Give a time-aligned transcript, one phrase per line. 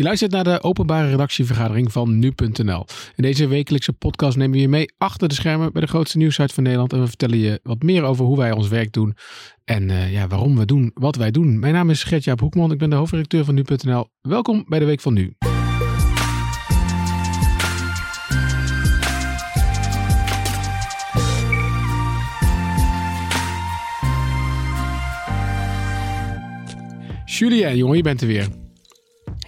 [0.00, 2.86] Je luistert naar de openbare redactievergadering van nu.nl.
[3.16, 6.54] In deze wekelijkse podcast nemen we je mee achter de schermen bij de grootste nieuwsite
[6.54, 6.92] van Nederland.
[6.92, 9.14] En we vertellen je wat meer over hoe wij ons werk doen
[9.64, 11.58] en uh, ja, waarom we doen wat wij doen.
[11.58, 14.08] Mijn naam is Gertjaap Hoekman, ik ben de hoofdredacteur van nu.nl.
[14.20, 15.34] Welkom bij de Week van Nu.
[27.24, 28.59] Julien, jongen, je bent er weer.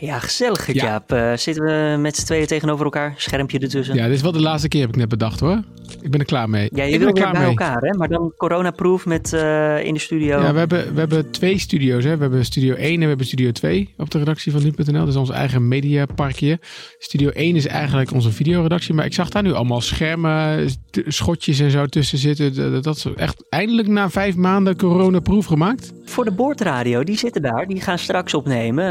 [0.03, 1.11] Ja, gezellig, Jaap.
[1.11, 1.30] Ja.
[1.30, 3.95] Uh, zitten we met z'n tweeën tegenover elkaar, schermpje ertussen.
[3.95, 5.63] Ja, dit is wel de laatste keer, heb ik net bedacht hoor.
[6.00, 6.68] Ik ben er klaar mee.
[6.75, 7.49] Ja, je wil weer bij mee.
[7.49, 7.96] elkaar, hè?
[7.96, 10.41] Maar dan coronaproof met uh, in de studio.
[10.41, 12.17] Ja, we hebben, we hebben twee studio's, hè.
[12.17, 14.93] We hebben Studio 1 en we hebben Studio 2 op de redactie van nu.nl.
[14.93, 16.61] Dat is ons eigen mediaparkje.
[16.99, 18.94] Studio 1 is eigenlijk onze videoredactie.
[18.94, 20.69] Maar ik zag daar nu allemaal schermen,
[21.07, 22.82] schotjes en zo tussen zitten.
[22.82, 25.93] Dat is echt eindelijk na vijf maanden coronaproof gemaakt.
[26.05, 27.67] Voor de boordradio, die zitten daar.
[27.67, 28.85] Die gaan straks opnemen.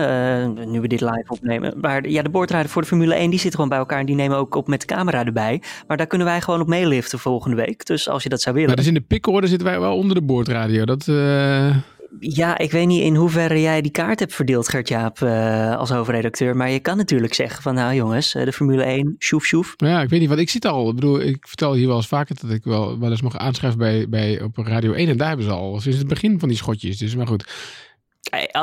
[0.58, 1.74] Uh, nu we dit live opnemen.
[1.82, 4.00] Maar ja, de boordradio voor de Formule 1, die zitten gewoon bij elkaar.
[4.00, 5.62] En die nemen ook op met camera erbij.
[5.88, 7.86] Maar daar kunnen wij gewoon op meeliften volgende week.
[7.86, 8.70] Dus als je dat zou willen.
[8.70, 10.86] Maar dus in de pickorde zitten wij wel onder de boordradio.
[10.86, 11.08] Dat...
[11.08, 11.76] Uh...
[12.20, 16.56] Ja, ik weet niet in hoeverre jij die kaart hebt verdeeld, Gert-Jaap, uh, als hoofdredacteur.
[16.56, 19.74] Maar je kan natuurlijk zeggen van, nou jongens, de Formule 1, sjoef sjoef.
[19.78, 22.08] Ja, ik weet niet, want ik zit al, ik bedoel, ik vertel hier wel eens
[22.08, 25.10] vaker dat ik wel, wel eens mag aanschrijven bij, bij, op Radio 1.
[25.10, 26.98] En daar hebben ze al sinds het begin van die schotjes.
[26.98, 27.46] Dus maar goed.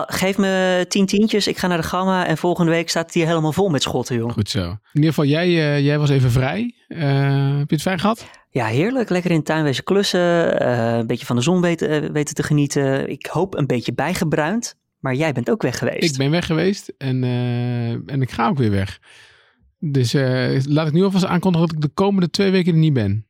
[0.07, 3.27] Geef me tien tientjes, ik ga naar de gamma en volgende week staat het hier
[3.27, 4.33] helemaal vol met schotten, joh.
[4.33, 4.63] Goed zo.
[4.63, 6.75] In ieder geval, jij, uh, jij was even vrij.
[6.89, 6.99] Uh,
[7.59, 8.27] heb je het fijn gehad?
[8.51, 9.09] Ja, heerlijk.
[9.09, 10.63] Lekker in de klussen.
[10.63, 13.11] Uh, een beetje van de zon weten, weten te genieten.
[13.11, 14.77] Ik hoop een beetje bijgebruind.
[14.99, 16.13] Maar jij bent ook weg geweest.
[16.13, 17.25] Ik ben weg geweest en,
[18.07, 19.01] en ik ga ook weer weg.
[19.79, 20.13] Dus
[20.67, 23.27] laat ik nu alvast aankondigen dat ik de komende twee weken er niet ben.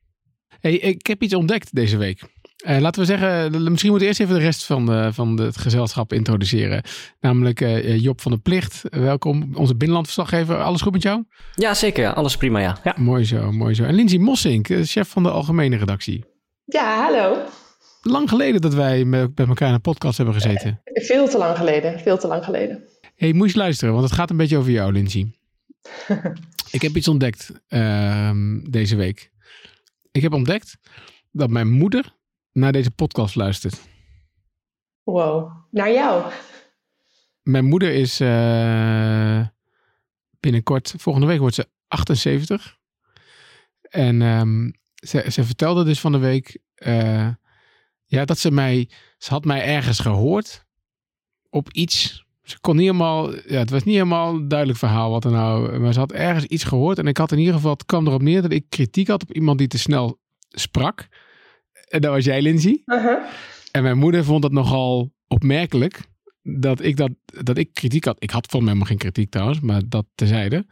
[0.59, 2.21] Hey, ik heb iets ontdekt deze week.
[2.67, 5.57] Uh, laten we zeggen, misschien moeten we eerst even de rest van, de, van het
[5.57, 6.83] gezelschap introduceren.
[7.19, 8.81] Namelijk uh, Job van de Plicht.
[8.89, 10.61] Welkom, onze binnenlandverslaggever.
[10.61, 11.23] Alles goed met jou?
[11.55, 12.13] Ja, zeker.
[12.13, 12.77] Alles prima, ja.
[12.83, 12.95] ja.
[12.97, 13.83] Mooi zo, mooi zo.
[13.83, 16.25] En Lindsay Mossink, chef van de algemene redactie.
[16.65, 17.37] Ja, hallo.
[18.01, 20.81] Lang geleden dat wij met, met elkaar in een podcast hebben gezeten.
[20.85, 22.83] Uh, veel te lang geleden, veel te lang geleden.
[23.15, 25.31] hey, moet je luisteren, want het gaat een beetje over jou, Lindsay.
[26.71, 29.31] ik heb iets ontdekt ehm, deze week.
[30.11, 30.77] Ik heb ontdekt
[31.31, 32.17] dat mijn moeder
[32.51, 33.81] naar deze podcast luistert.
[35.03, 36.31] Wow, naar jou.
[37.41, 39.47] Mijn moeder is uh,
[40.39, 42.77] binnenkort, volgende week wordt ze 78.
[43.81, 47.27] En um, ze, ze, vertelde dus van de week uh,
[48.05, 50.65] ja, dat ze mij, ze had mij ergens gehoord
[51.49, 52.25] op iets.
[52.43, 55.79] Ze kon niet helemaal, ja, het was niet helemaal een duidelijk verhaal wat er nou,
[55.79, 56.97] maar ze had ergens iets gehoord.
[56.97, 59.33] En ik had in ieder geval, het kwam erop neer dat ik kritiek had op
[59.33, 61.07] iemand die te snel sprak.
[61.89, 62.81] En dat was jij, Lindsay.
[62.85, 63.17] Uh-huh.
[63.71, 65.99] En mijn moeder vond het nogal opmerkelijk
[66.43, 67.11] dat ik, dat,
[67.43, 68.15] dat ik kritiek had.
[68.19, 70.65] Ik had volgens mij helemaal geen kritiek trouwens, maar dat tezijde.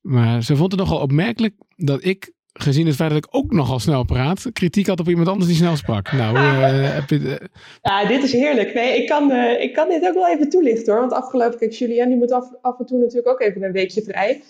[0.00, 3.78] Maar ze vond het nogal opmerkelijk dat ik, gezien het feit dat ik ook nogal
[3.78, 6.12] snel praat, kritiek had op iemand anders die snel sprak.
[6.12, 7.18] Nou, uh, heb je...
[7.18, 7.34] Uh...
[7.82, 8.74] Ja, dit is heerlijk.
[8.74, 11.00] Nee, ik kan, uh, ik kan dit ook wel even toelichten hoor.
[11.00, 14.02] Want afgelopen, kijk, Julien die moet af, af en toe natuurlijk ook even een weekje
[14.02, 14.42] vrij.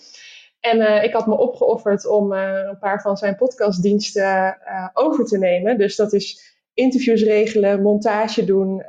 [0.59, 5.25] En uh, ik had me opgeofferd om uh, een paar van zijn podcastdiensten uh, over
[5.25, 5.77] te nemen.
[5.77, 8.83] Dus dat is interviews regelen, montage doen,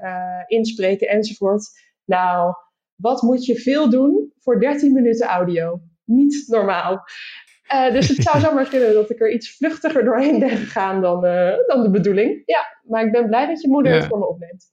[0.47, 1.69] inspreken enzovoort.
[2.05, 2.55] Nou,
[2.95, 5.81] wat moet je veel doen voor 13 minuten audio?
[6.05, 7.05] Niet normaal.
[7.93, 11.21] dus het zou zomaar kunnen dat ik er iets vluchtiger doorheen ben gegaan dan,
[11.67, 12.43] dan de bedoeling.
[12.47, 13.99] Ja, maar ik ben blij dat je moeder ja.
[13.99, 14.71] het voor me opneemt.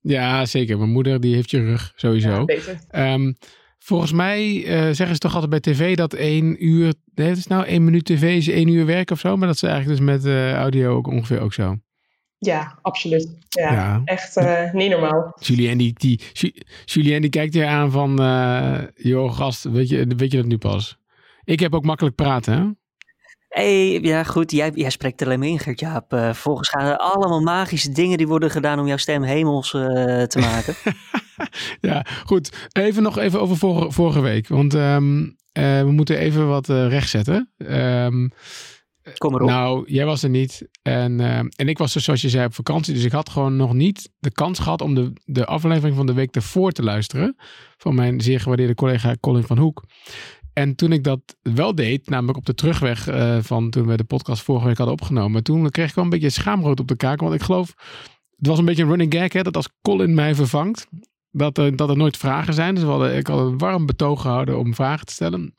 [0.00, 0.78] Ja, zeker.
[0.78, 2.30] Mijn moeder die heeft je rug sowieso.
[2.30, 2.78] Ja, beter.
[2.92, 3.36] Um,
[3.84, 7.46] Volgens mij uh, zeggen ze toch altijd bij tv dat één uur, nee, het is
[7.46, 10.06] nou één minuut tv is één uur werk of zo, maar dat is eigenlijk dus
[10.06, 11.76] met uh, audio ook ongeveer ook zo.
[12.38, 13.38] Ja, absoluut.
[13.48, 14.02] Ja, ja.
[14.04, 15.36] echt uh, niet normaal.
[15.40, 16.20] Julien die, die,
[16.84, 18.16] Julien die kijkt je aan van,
[18.94, 20.98] joh gast, weet je, weet je dat nu pas?
[21.44, 22.64] Ik heb ook makkelijk praten, hè?
[23.54, 26.12] Hey, ja goed, jij, jij spreekt er alleen maar in, Gert-Jaap.
[26.12, 29.82] Uh, volgens gaan er allemaal magische dingen die worden gedaan om jouw stem hemels uh,
[30.22, 30.74] te maken.
[31.90, 32.68] ja, goed.
[32.72, 34.48] Even nog even over vorige, vorige week.
[34.48, 37.52] Want um, uh, we moeten even wat rechtzetten.
[37.58, 38.32] Um,
[39.18, 39.48] Kom maar op.
[39.48, 40.68] Nou, jij was er niet.
[40.82, 41.20] En,
[41.56, 42.94] en ik was dus, zoals je zei, op vakantie.
[42.94, 46.14] Dus ik had gewoon nog niet de kans gehad om de, de aflevering van de
[46.14, 47.36] week ervoor te luisteren.
[47.76, 49.84] Van mijn zeer gewaardeerde collega Colin van Hoek.
[50.54, 54.04] En toen ik dat wel deed, namelijk op de terugweg uh, van toen we de
[54.04, 57.20] podcast vorige week hadden opgenomen, toen kreeg ik wel een beetje schaamrood op de kaak.
[57.20, 57.74] Want ik geloof,
[58.36, 60.86] het was een beetje een running gag, hè, dat als Colin mij vervangt,
[61.30, 62.74] dat er, dat er nooit vragen zijn.
[62.74, 65.54] Dus hadden, ik had een warm betoog gehouden om vragen te stellen.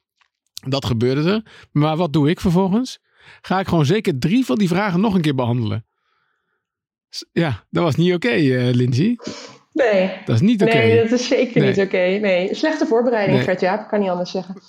[0.68, 1.68] Dat gebeurde er.
[1.72, 3.00] Maar wat doe ik vervolgens?
[3.42, 5.86] Ga ik gewoon zeker drie van die vragen nog een keer behandelen.
[7.32, 9.18] Ja, dat was niet oké, okay, uh, Lindsay.
[9.76, 10.12] Nee.
[10.26, 10.74] Dat is niet oké.
[10.74, 11.98] Nee, dat is zeker niet oké.
[11.98, 13.46] Nee, slechte voorbereiding, nee.
[13.46, 13.88] Gert-Jaap.
[13.88, 14.62] Kan niet anders zeggen.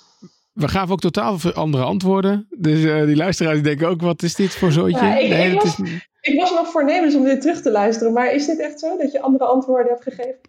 [0.53, 2.47] We gaven ook totaal andere antwoorden.
[2.57, 5.05] Dus uh, die luisteraars denken ook, wat is dit voor zootje?
[5.05, 6.09] Ja, ik, nee, ik, was, is...
[6.21, 8.13] ik was nog voornemens om dit terug te luisteren.
[8.13, 10.39] Maar is dit echt zo, dat je andere antwoorden hebt gegeven?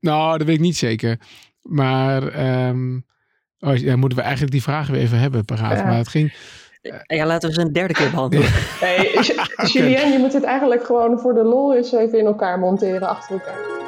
[0.00, 1.18] Nou, dat weet ik niet zeker.
[1.62, 2.22] Maar
[2.68, 3.04] um,
[3.60, 5.78] oh, ja, moeten we eigenlijk die vragen weer even hebben paraat.
[5.78, 5.84] Ja.
[5.84, 6.32] Maar het ging...
[7.06, 8.48] Ja, laten we ze een derde keer behandelen.
[8.80, 8.96] Hey,
[9.72, 13.32] Julien, je moet het eigenlijk gewoon voor de lol eens even in elkaar monteren achter
[13.32, 13.81] elkaar.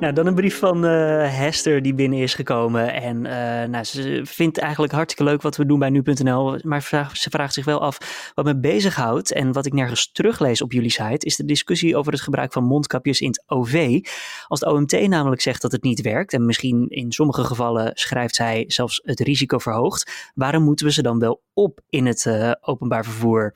[0.00, 0.90] Nou, dan een brief van uh,
[1.38, 2.92] Hester die binnen is gekomen.
[2.92, 6.58] En uh, nou, ze vindt eigenlijk hartstikke leuk wat we doen bij nu.nl.
[6.62, 9.32] Maar ze vraagt zich wel af wat me bezighoudt.
[9.32, 12.64] En wat ik nergens teruglees op jullie site, is de discussie over het gebruik van
[12.64, 14.00] mondkapjes in het OV.
[14.46, 18.34] Als de OMT namelijk zegt dat het niet werkt, en misschien in sommige gevallen schrijft
[18.34, 22.52] zij zelfs het risico verhoogt, waarom moeten we ze dan wel op in het uh,
[22.60, 23.54] openbaar vervoer?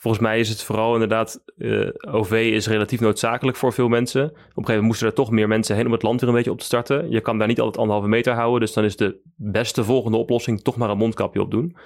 [0.00, 4.24] Volgens mij is het vooral inderdaad, uh, OV is relatief noodzakelijk voor veel mensen.
[4.24, 6.34] Op een gegeven moment moesten er toch meer mensen heen om het land weer een
[6.34, 7.10] beetje op te starten.
[7.10, 10.62] Je kan daar niet altijd anderhalve meter houden, dus dan is de beste volgende oplossing
[10.62, 11.76] toch maar een mondkapje op doen.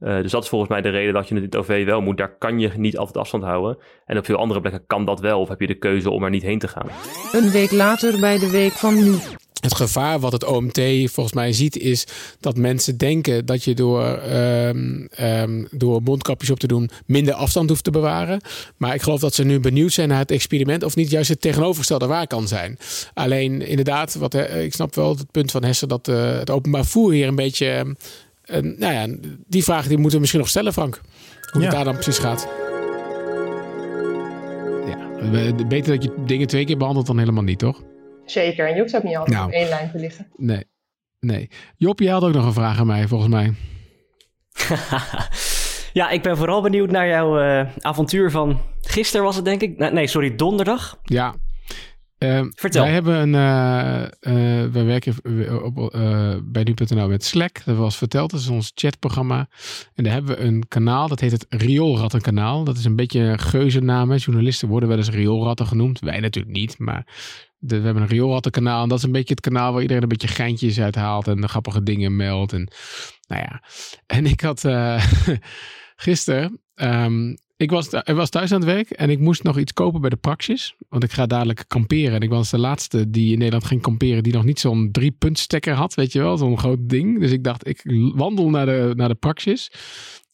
[0.00, 2.16] Uh, dus dat is volgens mij de reden dat je het OV wel moet.
[2.16, 3.78] Daar kan je niet altijd afstand houden.
[4.06, 6.30] En op veel andere plekken kan dat wel, of heb je de keuze om er
[6.30, 6.86] niet heen te gaan.
[7.32, 9.14] Een week later bij de week van nu.
[9.60, 12.06] Het gevaar wat het OMT volgens mij ziet is
[12.40, 17.68] dat mensen denken dat je door, um, um, door mondkapjes op te doen minder afstand
[17.68, 18.40] hoeft te bewaren.
[18.76, 21.40] Maar ik geloof dat ze nu benieuwd zijn naar het experiment of niet juist het
[21.40, 22.78] tegenovergestelde waar kan zijn.
[23.14, 27.12] Alleen inderdaad, wat, ik snap wel het punt van Hester dat uh, het openbaar voer
[27.12, 27.96] hier een beetje...
[28.46, 29.06] Uh, nou ja,
[29.46, 31.00] die vraag die moeten we misschien nog stellen Frank.
[31.52, 31.66] Hoe ja.
[31.66, 32.48] het daar dan precies gaat.
[34.86, 37.82] Ja, beter dat je dingen twee keer behandelt dan helemaal niet, toch?
[38.30, 40.26] Zeker, en je hoeft ook niet altijd nou, op één lijn te liggen.
[40.36, 40.64] Nee,
[41.20, 41.50] nee.
[41.76, 43.54] Job, je had ook nog een vraag aan mij, volgens mij.
[46.00, 49.92] ja, ik ben vooral benieuwd naar jouw uh, avontuur van gisteren was het denk ik.
[49.92, 50.98] Nee, sorry, donderdag.
[51.02, 51.34] Ja.
[52.18, 52.82] Uh, Vertel.
[52.82, 55.14] Wij hebben een, uh, uh, wij werken
[55.64, 55.90] op,
[56.44, 57.64] bij nu.nl met Slack.
[57.64, 58.30] Dat was verteld.
[58.30, 59.48] Dat is ons chatprogramma.
[59.94, 61.08] En daar hebben we een kanaal.
[61.08, 62.64] Dat heet het Rioolrattenkanaal.
[62.64, 64.14] Dat is een beetje een geuzennaam.
[64.14, 66.00] Journalisten worden wel eens rioolratten genoemd.
[66.00, 66.78] Wij natuurlijk niet.
[66.78, 67.06] Maar
[67.58, 68.82] de, we hebben een rioolrattenkanaal.
[68.82, 71.28] En dat is een beetje het kanaal waar iedereen een beetje geintjes uithaalt.
[71.28, 72.52] En de grappige dingen meldt.
[72.52, 72.70] En
[73.28, 73.62] nou ja.
[74.06, 74.64] En ik had
[75.96, 76.60] gisteren...
[76.74, 80.00] Um, ik was, ik was thuis aan het werk en ik moest nog iets kopen
[80.00, 80.74] bij de Praxis.
[80.88, 82.14] Want ik ga dadelijk kamperen.
[82.14, 85.10] En ik was de laatste die in Nederland ging kamperen die nog niet zo'n drie
[85.10, 85.94] punt stekker had.
[85.94, 87.20] Weet je wel, zo'n groot ding.
[87.20, 87.82] Dus ik dacht, ik
[88.14, 89.70] wandel naar de, naar de Praxis.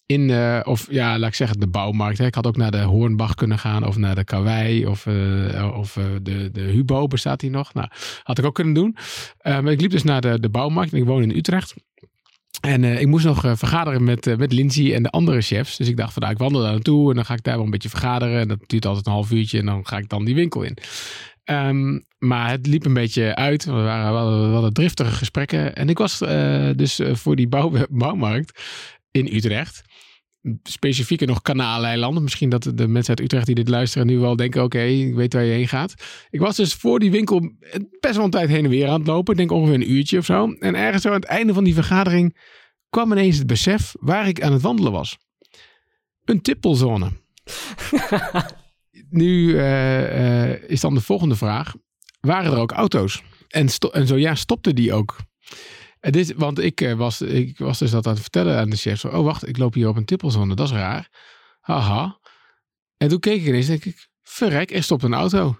[0.06, 0.30] In,
[0.64, 2.18] of ja, laat ik zeggen, de bouwmarkt.
[2.18, 2.26] Hè.
[2.26, 3.86] Ik had ook naar de Hoornbach kunnen gaan.
[3.86, 4.86] Of naar de Kauwei.
[4.86, 7.74] Of, uh, of uh, de, de Hubo bestaat die nog.
[7.74, 7.88] Nou,
[8.22, 8.96] had ik ook kunnen doen.
[9.42, 10.92] maar ik liep dus naar de, de bouwmarkt.
[10.92, 11.74] Ik woon in Utrecht.
[12.60, 15.76] En ik moest nog vergaderen met, met Lindsay en de andere chefs.
[15.76, 17.64] Dus ik dacht van nou, ik wandel daar naartoe en dan ga ik daar wel
[17.64, 18.40] een beetje vergaderen.
[18.40, 20.76] En dat duurt altijd een half uurtje en dan ga ik dan die winkel in.
[21.44, 23.64] Um, maar het liep een beetje uit.
[23.64, 25.74] We, waren, we, hadden, we hadden driftige gesprekken.
[25.74, 26.18] En ik was
[26.76, 28.60] dus voor die bouw, bouwmarkt
[29.14, 29.82] in Utrecht.
[30.62, 32.22] Specifieker nog Kanaaleilanden.
[32.22, 34.62] Misschien dat de mensen uit Utrecht die dit luisteren nu wel denken...
[34.62, 35.94] oké, okay, ik weet waar je heen gaat.
[36.31, 37.52] Ik was dus voor die winkel
[38.00, 39.32] best wel een tijd heen en weer aan het lopen.
[39.32, 40.52] Ik denk ongeveer een uurtje of zo.
[40.58, 42.38] En ergens zo aan het einde van die vergadering...
[42.90, 45.19] kwam ineens het besef waar ik aan het wandelen was.
[46.25, 47.11] Een tippelzone.
[49.11, 51.75] nu uh, uh, is dan de volgende vraag.
[52.20, 53.22] Waren er ook auto's?
[53.49, 55.16] En, en zo ja, stopte die ook?
[56.11, 59.00] Dit, want ik, uh, was, ik was dus dat aan het vertellen aan de chef.
[59.00, 60.54] Zo, oh, wacht, ik loop hier op een tippelzone.
[60.54, 61.08] Dat is raar.
[61.61, 62.18] Haha.
[62.96, 65.56] En toen keek ik ineens denk ik, verrek, er stopt een auto.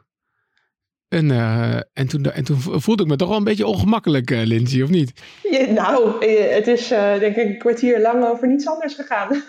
[1.09, 4.43] En, uh, en, toen, en toen voelde ik me toch wel een beetje ongemakkelijk, uh,
[4.43, 5.13] Lindsay, of niet?
[5.51, 9.29] Ja, nou, het is denk ik een kwartier lang over niets anders gegaan.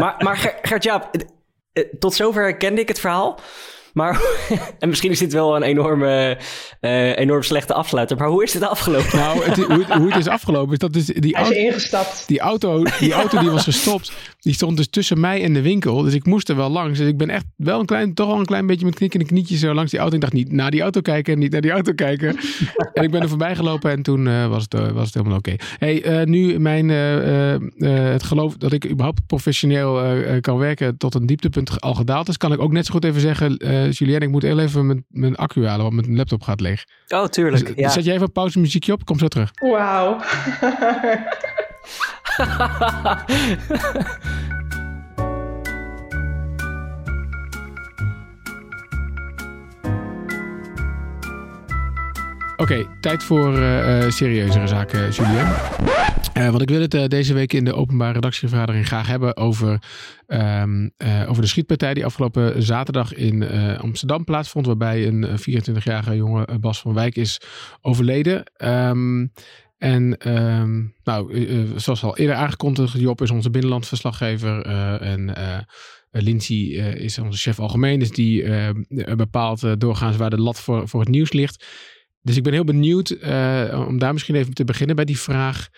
[0.00, 1.10] maar maar Gert-Jaap,
[1.98, 3.40] tot zover kende ik het verhaal.
[3.92, 4.20] Maar,
[4.78, 6.38] en misschien is dit wel een enorme,
[6.80, 8.16] uh, enorm slechte afsluiter.
[8.16, 9.18] Maar hoe is dit afgelopen?
[9.18, 12.24] Nou, het, hoe, het, hoe, het, is afgelopen is dat dus die auto, ingestapt.
[12.26, 16.02] Die auto, die auto die was gestopt, die stond dus tussen mij en de winkel.
[16.02, 16.98] Dus ik moest er wel langs.
[16.98, 19.60] Dus ik ben echt wel een klein, toch wel een klein beetje met knikkende knietjes
[19.60, 20.14] zo langs die auto.
[20.14, 22.36] Ik dacht niet naar die auto kijken, niet naar die auto kijken.
[22.94, 25.38] en ik ben er voorbij gelopen en toen uh, was, het, uh, was het helemaal
[25.38, 25.56] oké.
[25.78, 26.02] Okay.
[26.02, 30.00] Hey, nu mijn, het geloof dat ik überhaupt professioneel
[30.40, 33.20] kan werken tot een dieptepunt al gedaald is, kan ik ook net zo goed even
[33.20, 36.60] zeggen uh, Julien, ik moet heel even mijn, mijn accu halen, want mijn laptop gaat
[36.60, 36.84] leeg.
[37.08, 37.66] Oh, tuurlijk.
[37.66, 37.88] Dus, ja.
[37.88, 39.50] Zet jij even pauze muziekje op, kom zo terug.
[39.60, 40.20] Wauw.
[52.56, 55.46] Oké, okay, tijd voor uh, uh, serieuzere zaken, Julien.
[56.32, 59.82] Eh, want ik wil het eh, deze week in de openbare redactievergadering graag hebben over,
[60.26, 63.48] ehm, eh, over de schietpartij die afgelopen zaterdag in
[63.78, 64.66] Amsterdam plaatsvond.
[64.66, 67.40] Waarbij een eh, 24-jarige jongen, Bas van Wijk, is
[67.80, 68.44] overleden.
[68.56, 69.26] Ehm,
[69.78, 71.36] en ehm, nou,
[71.76, 74.62] zoals al eerder aangekondigd, Job is onze binnenlandverslaggever.
[75.00, 75.34] en
[76.10, 76.56] Lindsay
[76.94, 77.98] is onze chef algemeen.
[77.98, 78.44] Dus die
[79.16, 81.66] bepaalt doorgaans waar de lat voor, voor het nieuws ligt.
[82.20, 83.18] Dus ik ben heel benieuwd
[83.86, 85.68] om daar misschien even te beginnen bij die vraag.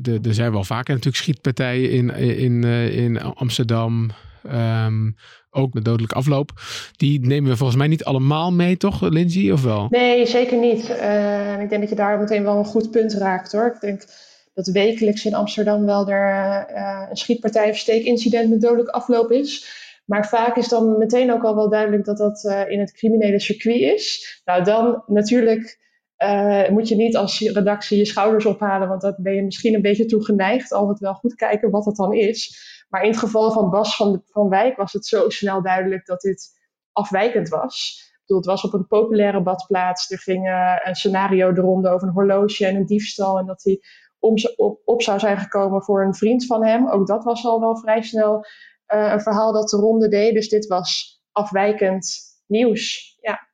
[0.00, 4.10] De- er zijn wel vaker natuurlijk schietpartijen in, in, eh, in Amsterdam.
[4.48, 5.10] Ehm,
[5.50, 6.50] ook de dodelijke afloop.
[6.96, 9.50] Die nemen we volgens mij niet allemaal mee, toch, Lindsay?
[9.50, 9.86] Of wel?
[9.90, 10.90] Nee, zeker niet.
[10.90, 13.72] Eh, ik denk dat je daar meteen wel een goed punt raakt hoor.
[13.74, 14.04] Ik denk
[14.54, 19.80] dat wekelijks in Amsterdam wel er eh, een schietpartij of steekincident met dodelijk afloop is.
[20.04, 23.80] Maar vaak is dan meteen ook al wel duidelijk dat dat in het criminele circuit
[23.80, 24.40] is.
[24.44, 25.78] Nou, dan natuurlijk
[26.22, 29.82] eh, moet je niet als redactie je schouders ophalen, want dat ben je misschien een
[29.82, 30.72] beetje toe geneigd.
[30.72, 32.70] Altijd wel goed kijken wat het dan is.
[32.88, 36.06] Maar in het geval van Bas van, de, van Wijk was het zo snel duidelijk
[36.06, 36.50] dat dit
[36.92, 38.00] afwijkend was.
[38.12, 40.10] Ik bedoel, het was op een populaire badplaats.
[40.10, 43.38] Er ging eh, een scenario de ronde over een horloge en een diefstal.
[43.38, 43.80] En dat hij
[44.18, 46.88] om, op, op zou zijn gekomen voor een vriend van hem.
[46.88, 48.44] Ook dat was al wel vrij snel
[48.86, 50.34] eh, een verhaal dat de ronde deed.
[50.34, 53.16] Dus dit was afwijkend nieuws.
[53.20, 53.50] Ja.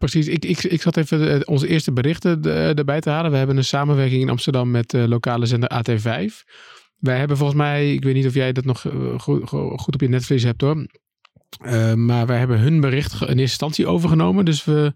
[0.00, 3.30] Precies, ik, ik, ik zat even eh, onze eerste berichten eh, erbij te halen.
[3.30, 6.32] We hebben een samenwerking in Amsterdam met de lokale zender AT5.
[6.98, 10.08] Wij hebben volgens mij, ik weet niet of jij dat nog eh, goed, op je
[10.08, 10.86] netvlies hebt hoor.
[11.96, 14.44] Maar wij hebben hun bericht in eerste instantie overgenomen.
[14.44, 14.92] Dus we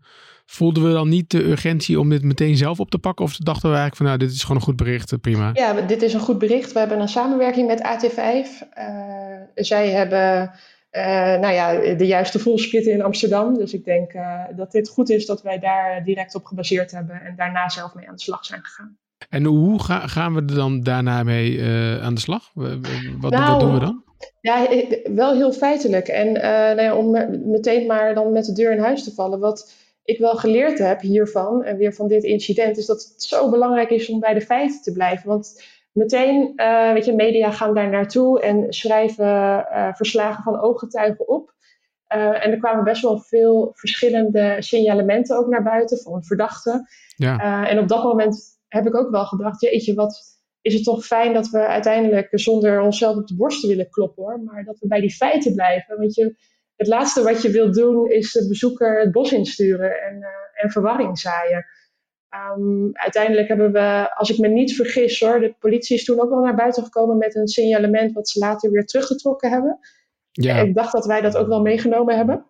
[0.46, 3.24] voelden we dan niet de urgentie om dit meteen zelf op te pakken?
[3.24, 5.50] Of dachten we eigenlijk van nou, dit is gewoon een goed bericht, prima.
[5.52, 6.72] Ja, dit is een goed bericht.
[6.72, 8.18] We hebben een samenwerking met AT5.
[8.78, 8.84] Uh,
[9.54, 10.50] zij hebben
[11.40, 13.54] nou ja, de juiste voelsplitten in Amsterdam.
[13.54, 17.20] Dus ik denk uh, dat dit goed is dat wij daar direct op gebaseerd hebben
[17.20, 18.98] en daarna zelf mee aan de slag zijn gegaan.
[19.28, 22.50] En hoe ga, gaan we er dan daarna mee uh, aan de slag?
[22.54, 22.80] Wat,
[23.30, 24.02] nou, wat, doen we dan?
[24.40, 24.66] Ja,
[25.14, 26.08] wel heel feitelijk.
[26.08, 27.10] En uh, nou ja, om
[27.50, 29.38] meteen maar dan met de deur in huis te vallen.
[29.38, 29.72] Wat
[30.04, 33.90] ik wel geleerd heb hiervan en weer van dit incident, is dat het zo belangrijk
[33.90, 35.28] is om bij de feiten te blijven.
[35.28, 35.62] Want
[35.94, 41.52] meteen, uh, weet je, media gaan daar naartoe en schrijven uh, verslagen van ooggetuigen op.
[42.14, 46.86] Uh, en er kwamen best wel veel verschillende signalementen ook naar buiten van verdachten.
[47.16, 47.68] Ja.
[47.68, 51.32] en op dat moment heb ik ook wel gedacht, jeetje, wat is het toch fijn
[51.32, 54.86] dat we uiteindelijk zonder onszelf op de borst te willen kloppen hoor, maar dat we
[54.86, 55.96] bij die feiten blijven.
[55.98, 56.36] Want je,
[56.76, 60.26] het laatste wat je wilt doen is de bezoeker het bos insturen en, uh,
[60.62, 61.66] en verwarring zaaien.
[62.34, 66.30] Um, uiteindelijk hebben we, als ik me niet vergis hoor, de politie is toen ook
[66.30, 69.78] wel naar buiten gekomen met een signalement wat ze later weer teruggetrokken hebben.
[70.30, 70.56] Ja.
[70.56, 72.44] Ik dacht dat wij dat ook wel meegenomen hebben.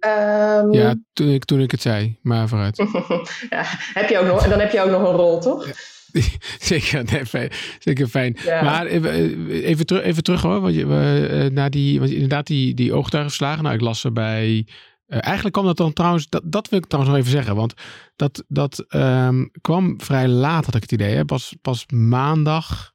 [0.00, 2.76] Um, ja, toen ik, toen ik het zei, maar vooruit.
[3.50, 3.64] ja,
[3.94, 5.66] heb je ook nog, dan heb je ook nog een rol, toch?
[6.70, 8.36] zeker, nee, fijn, zeker fijn.
[8.44, 8.62] Ja.
[8.62, 12.92] Maar even, terug, even terug hoor, want je, uh, naar die, want inderdaad die, die
[12.92, 13.62] oogtuigenverslagen.
[13.62, 14.66] Nou, ik las er bij.
[15.10, 17.74] Uh, eigenlijk kwam dat dan trouwens, dat, dat wil ik trouwens nog even zeggen, want
[18.16, 21.14] dat, dat um, kwam vrij laat, had ik het idee.
[21.14, 21.24] Hè?
[21.24, 22.92] Pas, pas maandag,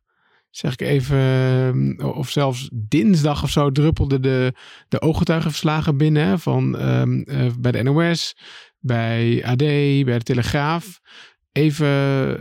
[0.50, 4.54] zeg ik even, of zelfs dinsdag of zo, druppelden de,
[4.88, 8.36] de ooggetuigenverslagen binnen van um, uh, bij de NOS,
[8.80, 11.02] bij AD, bij de Telegraaf
[11.56, 11.88] even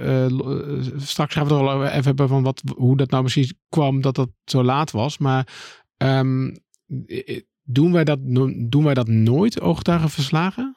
[0.08, 4.00] uh, straks gaan we het wel even hebben van wat, hoe dat nou precies kwam
[4.00, 5.18] dat dat zo laat was.
[5.18, 5.48] Maar
[5.96, 6.56] um,
[7.64, 8.18] doen, wij dat,
[8.56, 10.76] doen wij dat nooit, oogtuigenverslagen?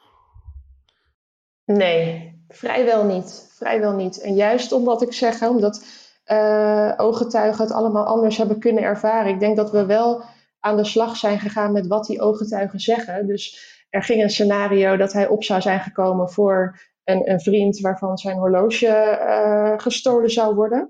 [1.64, 3.52] Nee, vrijwel niet.
[3.56, 4.20] Vrijwel niet.
[4.20, 5.86] En juist omdat ik zeg, omdat
[6.26, 9.32] uh, ooggetuigen het allemaal anders hebben kunnen ervaren.
[9.32, 10.22] Ik denk dat we wel
[10.60, 13.26] aan de slag zijn gegaan met wat die ooggetuigen zeggen.
[13.26, 17.78] Dus er ging een scenario dat hij op zou zijn gekomen voor een, een vriend
[17.78, 20.88] waarvan zijn horloge uh, gestolen zou worden.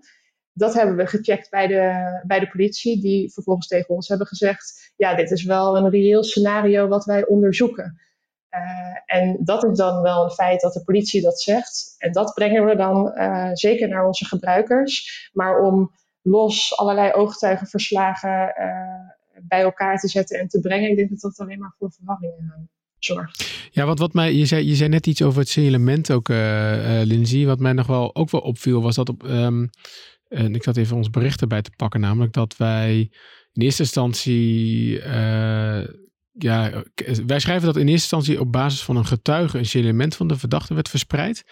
[0.59, 4.93] Dat hebben we gecheckt bij de, bij de politie, die vervolgens tegen ons hebben gezegd:
[4.97, 8.00] ja, dit is wel een reëel scenario wat wij onderzoeken.
[8.50, 11.95] Uh, en dat is dan wel een feit dat de politie dat zegt.
[11.99, 15.29] En dat brengen we dan uh, zeker naar onze gebruikers.
[15.33, 15.91] Maar om
[16.23, 18.53] los allerlei ooggetuigenverslagen
[19.43, 22.35] bij elkaar te zetten en te brengen, ik denk dat dat alleen maar voor verwarring
[22.99, 23.69] zorgt.
[23.71, 27.47] Ja, want wat mij, je zei, je zei net iets over het signalement ook, Lindsay.
[27.47, 29.23] Wat mij nog wel ook wel opviel, was dat op.
[29.23, 29.71] Um,
[30.28, 32.99] en ik zat even ons bericht erbij te pakken, namelijk dat wij
[33.52, 34.92] in eerste instantie.
[34.99, 35.80] Uh,
[36.40, 36.85] ja,
[37.26, 40.38] wij schrijven dat in eerste instantie op basis van een getuige een signalement van de
[40.38, 41.44] verdachte werd verspreid.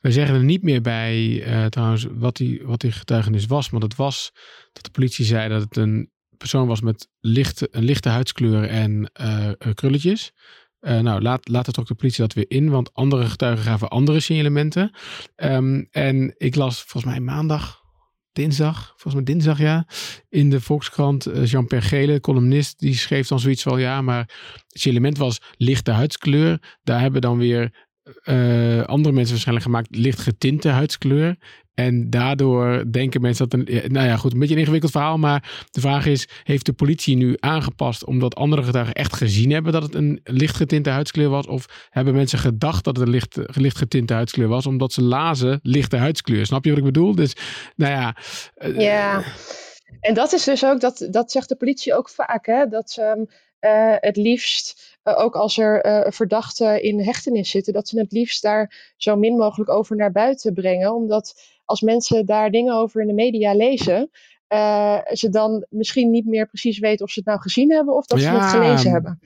[0.00, 3.96] Wij zeggen er niet meer bij trouwens wat die, wat die getuigenis was, want het
[3.96, 4.32] was
[4.72, 9.10] dat de politie zei dat het een persoon was met lichte, een lichte huidskleur en
[9.74, 10.32] krulletjes.
[10.80, 14.20] Eh, nou, laat, later trok de politie dat weer in, want andere getuigen gaven andere
[14.20, 14.90] signalementen.
[15.36, 17.79] Ehm, en ik las volgens mij maandag,
[18.32, 19.86] dinsdag, volgens mij dinsdag ja,
[20.28, 24.80] in de Volkskrant, eh, Jean-Pierre Gele, columnist, die schreef dan zoiets van ja, maar het
[24.80, 26.78] signalement was lichte huidskleur.
[26.82, 27.88] Daar hebben dan weer
[28.22, 31.36] eh, andere mensen waarschijnlijk gemaakt licht getinte huidskleur.
[31.74, 33.92] En daardoor denken mensen dat een.
[33.92, 35.16] Nou ja, goed, een beetje een ingewikkeld verhaal.
[35.18, 39.72] Maar de vraag is: heeft de politie nu aangepast omdat andere getuigen echt gezien hebben
[39.72, 41.46] dat het een licht getinte huidskleur was?
[41.46, 45.60] Of hebben mensen gedacht dat het een licht, licht getinte huidskleur was omdat ze lazen
[45.62, 46.46] lichte huidskleur?
[46.46, 47.14] Snap je wat ik bedoel?
[47.14, 47.36] Dus,
[47.76, 48.16] nou ja.
[48.54, 49.22] eh, Ja,
[50.00, 53.00] en dat is dus ook, dat, dat zegt de politie ook vaak, hè, dat ze
[53.02, 53.28] hem
[53.60, 58.12] eh, het liefst, eh, ook als er eh, verdachten in hechtenis zitten, dat ze het
[58.12, 60.94] liefst daar zo min mogelijk over naar buiten brengen.
[60.94, 64.10] Omdat als mensen daar dingen over in de media lezen,
[64.46, 68.06] eh, ze dan misschien niet meer precies weten of ze het nou gezien hebben of
[68.06, 69.20] dat ze het gelezen hebben.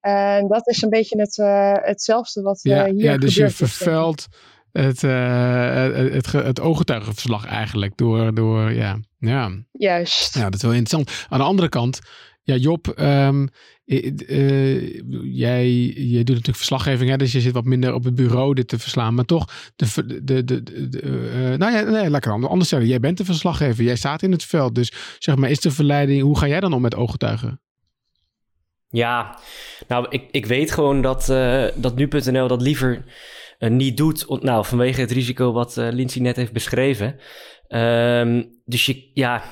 [0.00, 3.48] En dat is een beetje het, eh, hetzelfde wat eh, ja, hier ja, dus je
[3.48, 3.56] gebeurt.
[3.56, 4.26] vervuilt
[4.72, 9.50] het, eh, het, het, ge- het ooggetuigenverslag eigenlijk door, door ja, ja.
[9.72, 10.34] Juist.
[10.34, 11.26] Ja, dat is wel interessant.
[11.28, 11.98] Aan de andere kant,
[12.42, 13.46] ja, Job, ehm,
[13.84, 14.94] eh,
[15.34, 18.68] jij, jij doet natuurlijk verslaggeving, hè, dus je zit wat minder op het bureau dit
[18.68, 19.14] te verslaan.
[19.14, 19.86] Maar toch, de,
[20.24, 22.88] de, de, de, de, eh, nou ja, nee, het anders zeggen.
[22.88, 24.74] Jij bent de verslaggever, jij staat in het veld.
[24.74, 27.60] Dus zeg maar, is de verleiding, hoe ga jij dan om met ooggetuigen?
[28.90, 29.38] Ja,
[29.88, 33.04] nou, ik, ik weet gewoon dat, eh, dat nu.nl dat liever
[33.58, 34.42] niet doet.
[34.42, 37.16] Nou, vanwege het risico wat eh Lindsay net heeft beschreven.
[37.66, 39.42] Ehm, dus je, ja,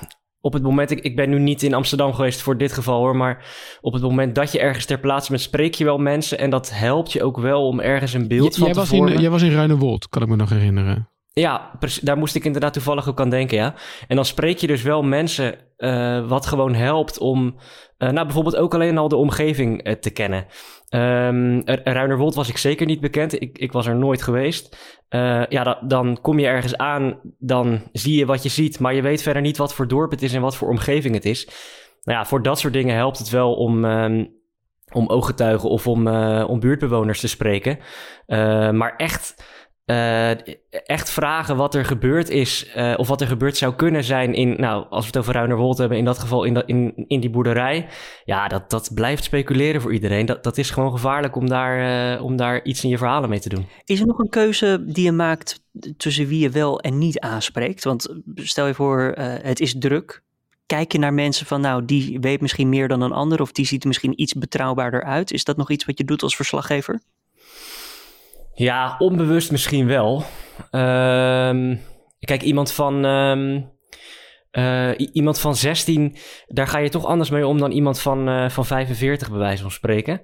[0.41, 3.17] op het moment, ik, ik ben nu niet in Amsterdam geweest voor dit geval hoor,
[3.17, 3.45] maar
[3.81, 6.71] op het moment dat je ergens ter plaatse bent, spreek je wel mensen en dat
[6.71, 9.13] helpt je ook wel om ergens een beeld J- van te was vormen.
[9.13, 11.09] in, jij was in Ruinewold, kan ik me nog herinneren.
[11.41, 11.71] Ja,
[12.03, 13.75] daar moest ik inderdaad toevallig ook aan denken, ja.
[14.09, 17.57] En dan spreek je dus wel mensen eh, wat gewoon helpt om,
[17.99, 20.47] eh, nou bijvoorbeeld ook alleen al de omgeving eh, te kennen.
[20.89, 24.77] Ehm Ruinerwold was ik zeker niet bekend, ik, ik was er nooit geweest.
[25.49, 29.03] Ja, da- dan kom je ergens aan, dan zie je wat je ziet, maar je
[29.03, 31.45] weet verder niet wat voor dorp het is en wat voor omgeving het is.
[32.03, 33.85] Nou ja, voor dat soort dingen helpt het wel om...
[33.85, 34.25] ehm,
[34.93, 36.09] om ooggetuigen of om,
[36.43, 37.79] om buurtbewoners te spreken.
[38.77, 39.45] Maar echt,
[39.87, 40.31] eh,
[40.87, 44.55] echt vragen wat er gebeurd is, eh, of wat er gebeurd zou kunnen zijn in,
[44.59, 47.89] nou, als we het over Ruinerwold hebben, in dat geval in, in, in die boerderij.
[48.25, 50.27] Ja, dat, dat blijft speculeren voor iedereen.
[50.27, 53.41] Dat, dat is gewoon gevaarlijk om daar, eh, om daar iets in je verhalen mee
[53.41, 53.67] te doen.
[53.85, 55.63] Is er nog een keuze die je maakt
[55.97, 57.85] tussen wie je wel en niet aanspreekt?
[57.85, 60.23] Want stel je voor, het is druk.
[60.67, 63.67] Kijk je naar mensen van, nou, die weet misschien meer dan een ander, of die
[63.67, 65.33] ziet er misschien iets betrouwbaarder uit.
[65.33, 67.01] Is dat nog iets wat je doet als verslaggever?
[68.59, 70.25] Ja, onbewust misschien wel.
[70.71, 71.77] Ehm,
[72.19, 73.61] kijk, iemand van, ehm,
[74.51, 76.17] eh, iemand van 16,
[76.47, 79.63] daar ga je toch anders mee om dan iemand van, eh, van 45, bij wijze
[79.63, 80.21] van spreken.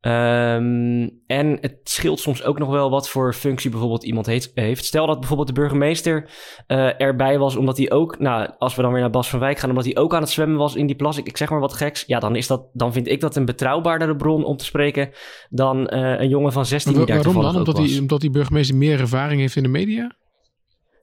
[0.00, 4.84] Ehm, en het scheelt soms ook nog wel wat voor functie bijvoorbeeld iemand heet- heeft.
[4.84, 6.30] Stel dat bijvoorbeeld de burgemeester
[6.66, 9.58] eh, erbij was, omdat hij ook, nou, als we dan weer naar Bas van Wijk
[9.58, 11.60] gaan, omdat hij ook aan het zwemmen was in die plas, ik, ik zeg maar
[11.60, 12.04] wat geks.
[12.06, 15.10] Ja, dan, is dat, dan vind ik dat een betrouwbaardere bron om te spreken
[15.48, 17.56] dan eh, een jongen van 16 die daar waarom dan?
[17.56, 20.16] Omdat die, omdat die burgemeester meer ervaring heeft in de media?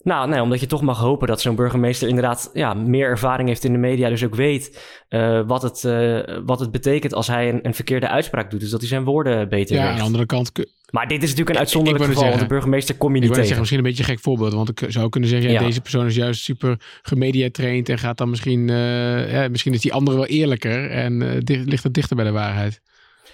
[0.03, 3.63] Nou, nee, omdat je toch mag hopen dat zo'n burgemeester inderdaad ja, meer ervaring heeft
[3.63, 4.09] in de media.
[4.09, 8.07] Dus ook weet eh, wat, het, eh, wat het betekent als hij een, een verkeerde
[8.07, 8.59] uitspraak doet.
[8.59, 10.51] Dus dat hij zijn woorden beter Ja, aan de andere kant
[10.91, 12.29] Maar dit is natuurlijk een uitzonderlijk Ik geval.
[12.29, 13.43] Want de burgemeester kom je Ik niet tegen.
[13.45, 14.53] zeggen, misschien een beetje een gek voorbeeld.
[14.53, 15.65] Want ik zou kunnen zeggen, ja, Ja.
[15.65, 19.93] deze persoon is juist super gemediatraind en gaat dan misschien, eh, ja, misschien is die
[19.93, 22.81] andere wel eerlijker en ligt het dichter bij de waarheid.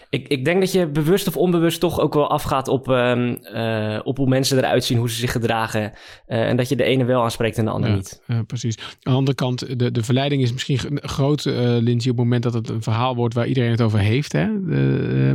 [0.09, 3.99] Ik, ik denk dat je bewust of onbewust toch ook wel afgaat op, ehm, eh,
[4.03, 5.91] op hoe mensen eruit zien, hoe ze zich gedragen.
[6.25, 7.97] eh, en dat je de ene wel aanspreekt en de andere Ja.
[7.97, 8.21] niet.
[8.27, 8.77] Ja, precies.
[8.79, 12.43] Aan de andere kant, de, de verleiding is misschien groot, eh Lindsay, op het moment
[12.43, 14.31] dat het een verhaal wordt waar iedereen het over heeft.
[14.31, 14.47] Hè?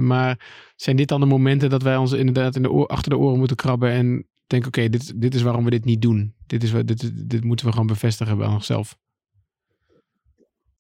[0.01, 0.41] Maar
[0.77, 3.39] zijn dit dan de momenten dat wij ons inderdaad in de oor, achter de oren
[3.39, 6.35] moeten krabben en denken, oké, dit, dit is waarom we dit niet doen.
[6.47, 8.97] Dit, is, wat- dit, dit moeten we gewoon bevestigen bij onszelf.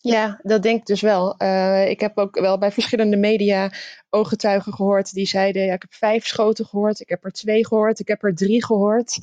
[0.00, 1.37] Ja, dat denk ik dus wel.
[1.37, 3.72] Eh, ik heb ook wel bij verschillende media
[4.11, 8.00] ooggetuigen gehoord die zeiden: ja, ik heb vijf schoten gehoord, ik heb er twee gehoord,
[8.00, 9.18] ik heb er drie gehoord.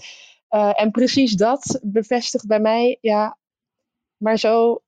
[0.48, 3.38] Eh, en precies dat bevestigt bij mij, ja,
[4.18, 4.82] maar zo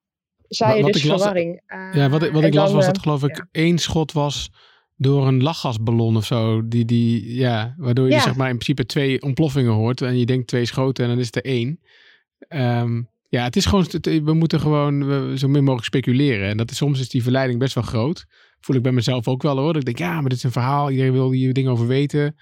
[0.47, 1.62] zaai je dus las- verwarring.
[1.65, 3.47] Eh, Ja, wat, ik- wat ik las dan, was eh, dat geloof ik ja.
[3.52, 4.52] één schot was
[4.95, 6.67] door een lachgasballon of zo.
[6.67, 8.21] Die, die, ja, waardoor je Ja.
[8.21, 10.02] zeg maar in principe twee ontploffingen hoort.
[10.02, 11.80] En je denkt twee schoten en dan is het er één.
[12.47, 16.50] Ehm, ja, het is gewoon, we moeten gewoon zo min mogelijk speculeren.
[16.50, 18.26] En dat is, soms is die verleiding best wel groot.
[18.60, 19.74] Voel ik bij mezelf ook wel hoor.
[19.74, 20.90] Dat ik denk, ja, maar dit is een verhaal.
[20.90, 22.36] Iedereen wil hier dingen over weten.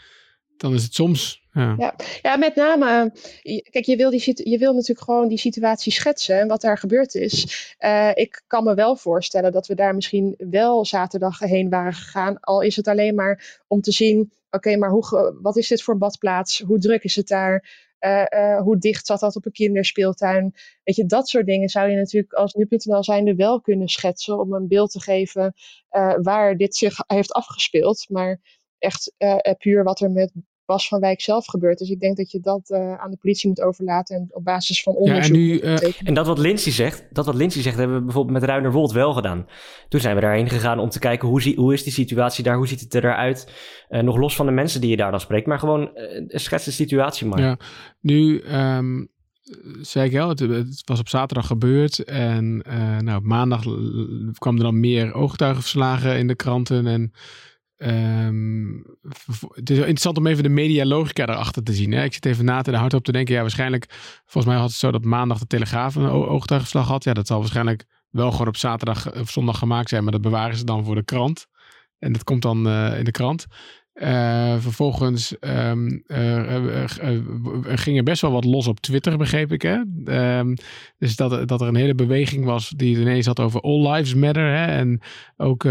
[0.58, 1.76] Dan is het soms Ja.
[1.78, 1.96] Ja.
[2.22, 3.12] Ja, met name,
[3.44, 6.78] eh, kijk, je wil, die, je wil natuurlijk gewoon die situatie schetsen en wat daar
[6.78, 7.74] gebeurd is.
[7.78, 12.40] Eh, ik kan me wel voorstellen dat we daar misschien wel zaterdag heen waren gegaan,
[12.40, 15.94] al is het alleen maar om te zien, oké, maar hoe, wat is dit voor
[15.94, 16.60] een badplaats?
[16.60, 17.85] Hoe druk is het daar?
[18.06, 20.54] Eh, eh, hoe dicht zat dat op een kinderspeeltuin?
[20.84, 24.54] Weet je, dat soort dingen zou je natuurlijk als nu.nl zijnde wel kunnen schetsen om
[24.54, 25.54] een beeld te geven
[25.90, 28.06] eh, waar dit zich heeft afgespeeld.
[28.10, 28.42] Maar
[28.78, 30.32] echt eh, puur wat er met
[30.66, 31.78] Bas van Wijk zelf gebeurt.
[31.78, 34.84] Dus ik denk dat je dat eh, aan de politie moet overlaten en op basis
[34.84, 35.36] van Ja, onderzoek.
[35.36, 35.94] en nu, eh.
[36.04, 39.14] En dat wat Lindsay zegt, dat wat Lindsay zegt, hebben we bijvoorbeeld met Ruinerwold wel
[39.14, 39.48] gedaan.
[39.90, 42.58] Toen zijn we daarheen gegaan om te kijken hoe, zie, hoe is die situatie daar,
[42.58, 43.52] hoe ziet het eruit.
[43.88, 46.66] Eh nog los van de mensen die je daar dan spreekt, maar gewoon eh, schets
[46.66, 47.40] de situatie maar.
[47.40, 47.58] Ja,
[48.02, 49.06] nu ehm,
[49.82, 52.04] zei ik al, het, het was op zaterdag gebeurd.
[52.04, 53.62] En eh, nou, op maandag
[54.38, 56.88] kwam er dan meer ooggetuigenverslagen in de kranten.
[56.88, 57.12] En
[57.86, 58.74] ehm,
[59.54, 61.92] het is interessant om even de medialogica erachter te zien.
[61.92, 62.04] Hè?
[62.04, 63.34] Ik zit even na te hardop te denken.
[63.34, 63.86] Ja, waarschijnlijk,
[64.26, 67.04] volgens mij had het zo dat maandag de Telegraaf een o- ooggetuigenverslag had.
[67.04, 70.04] Ja, dat zal waarschijnlijk wel gewoon op zaterdag of zondag gemaakt zijn.
[70.04, 71.48] Maar dat bewaren ze dan voor de krant.
[72.00, 73.46] En dat komt dan eh, in de krant.
[73.96, 75.78] Eh, vervolgens er
[77.78, 79.62] ging er best wel wat los op Twitter, begreep ik.
[79.62, 79.82] Hè?
[80.06, 80.56] Ehm,
[80.98, 84.56] dus dat, dat er een hele beweging was die ineens had over All Lives Matter.
[84.56, 84.66] Hè?
[84.66, 85.02] En
[85.38, 85.62] ook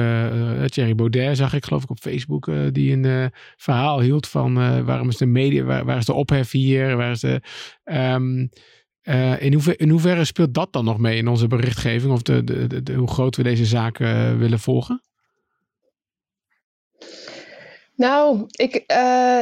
[0.66, 5.16] Thierry Baudet zag ik geloof ik op Facebook, die een verhaal hield van waarom is
[5.16, 7.40] de media, waar, is de ophef hier, waar is de...
[7.84, 8.46] ehm,
[9.04, 12.12] eh, in, hoever, in hoeverre speelt dat dan nog mee in onze berichtgeving?
[12.12, 15.02] Of de, de, de, hoe groot we deze zaak eh, willen volgen?
[17.96, 19.40] Nou, ik, eh,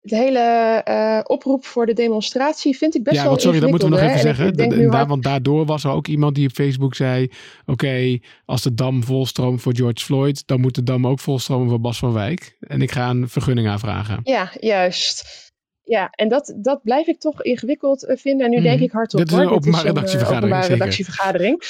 [0.00, 0.38] de hele
[0.84, 3.94] eh, oproep voor de demonstratie vind ik best ja, wel want sorry, dat moeten we
[3.94, 4.46] nog even ik- zeggen.
[4.46, 6.94] ik denk Da- nu da- hard- want daardoor was er ook iemand die op Facebook
[6.94, 7.30] zei:
[7.66, 11.80] Oké, als de dam volstroomt voor George Floyd, dan moet de dam ook volstromen voor
[11.80, 12.56] Bas van Wijk.
[12.60, 14.20] En ik ga een vergunning aanvragen.
[14.22, 15.42] Ja, juist.
[15.86, 18.46] Ja, en dat, dat blijf ik toch ingewikkeld eh, vinden.
[18.46, 18.84] En nu denk Mhm.
[18.84, 19.20] ik hardop.
[19.20, 21.62] Dit is een openbare eh, redactievergadering, openbare redactievergadering.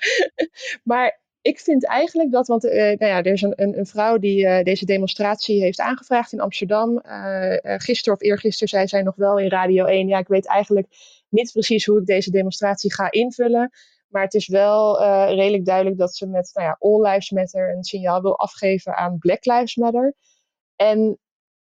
[0.90, 4.18] maar ik vind eigenlijk dat, want eh, nou ja, er is een, een, een vrouw
[4.18, 6.98] die eh, deze demonstratie heeft aangevraagd in Amsterdam.
[6.98, 10.08] Eh, gisteren of eergisteren zei zij nog wel in Radio 1.
[10.08, 10.86] Ja, ik weet eigenlijk
[11.28, 13.70] niet precies hoe ik deze demonstratie ga invullen.
[14.08, 17.84] Maar het is wel redelijk duidelijk dat ze met nou ja, All Lives Matter een
[17.84, 20.14] signaal wil afgeven aan Black Lives Matter.
[20.76, 21.18] En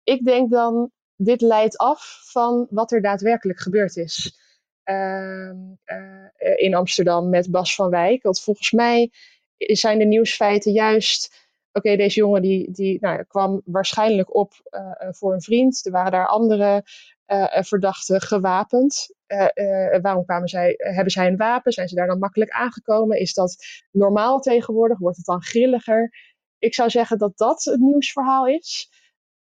[0.04, 4.38] ik denk dan, dit leidt af van wat er daadwerkelijk gebeurd is.
[4.84, 8.24] Ehm, eh, in Amsterdam met Bas van Wijk.
[8.24, 9.12] Want volgens mij
[9.58, 11.48] zijn de nieuwsfeiten juist.
[11.72, 15.86] Oké, deze jongen die, die nou, kwam waarschijnlijk op eh, eh, voor een vriend.
[15.86, 16.84] Er waren daar andere
[17.26, 19.16] eh, verdachten gewapend.
[20.02, 21.72] Waarom kwamen zij, hebben zij een wapen?
[21.72, 23.20] Zijn ze daar dan makkelijk aangekomen?
[23.20, 23.56] Is dat
[23.92, 24.98] normaal tegenwoordig?
[24.98, 26.12] Wordt het dan grilliger?
[26.60, 28.90] Ik zou zeggen dat dat het nieuwsverhaal is.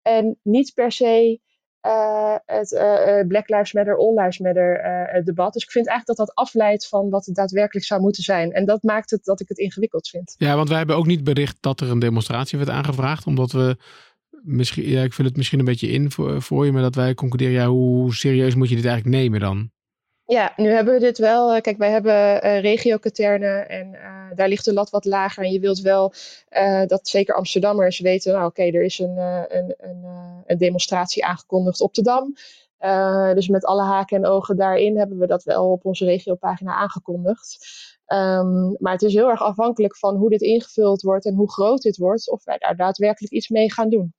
[0.01, 1.39] En niet per se
[1.85, 5.53] eh, het eh, Black Lives Matter, All Lives Matter debat.
[5.53, 8.51] Dus ik vind eigenlijk dat dat afleidt van wat het daadwerkelijk zou moeten zijn.
[8.51, 10.35] En dat maakt het dat ik het ingewikkeld vind.
[10.37, 13.25] Ja, want wij hebben ook niet bericht dat er een demonstratie werd aangevraagd.
[13.25, 13.77] Omdat we
[14.29, 17.13] misschien, ja, ik vul het misschien een beetje in voor, voor je, maar dat wij
[17.13, 19.71] concluderen, ja, hoe serieus moet je dit eigenlijk nemen dan?
[20.27, 21.53] Ja, nu hebben we dit wel.
[21.53, 25.43] eh, Kijk, wij hebben eh regio-katernen en eh, daar ligt de lat wat lager.
[25.43, 26.13] En je wilt wel
[26.87, 30.05] dat zeker Amsterdammers weten, nou oké, er is een, een, een,
[30.45, 32.33] een demonstratie aangekondigd op de Dam.
[33.35, 37.57] Dus met alle haken en ogen daarin hebben we dat wel op onze regiopagina aangekondigd.
[38.05, 41.81] Ehm, maar het is heel erg afhankelijk van hoe dit ingevuld wordt en hoe groot
[41.81, 44.13] dit wordt, of wij daar daadwerkelijk iets mee gaan doen.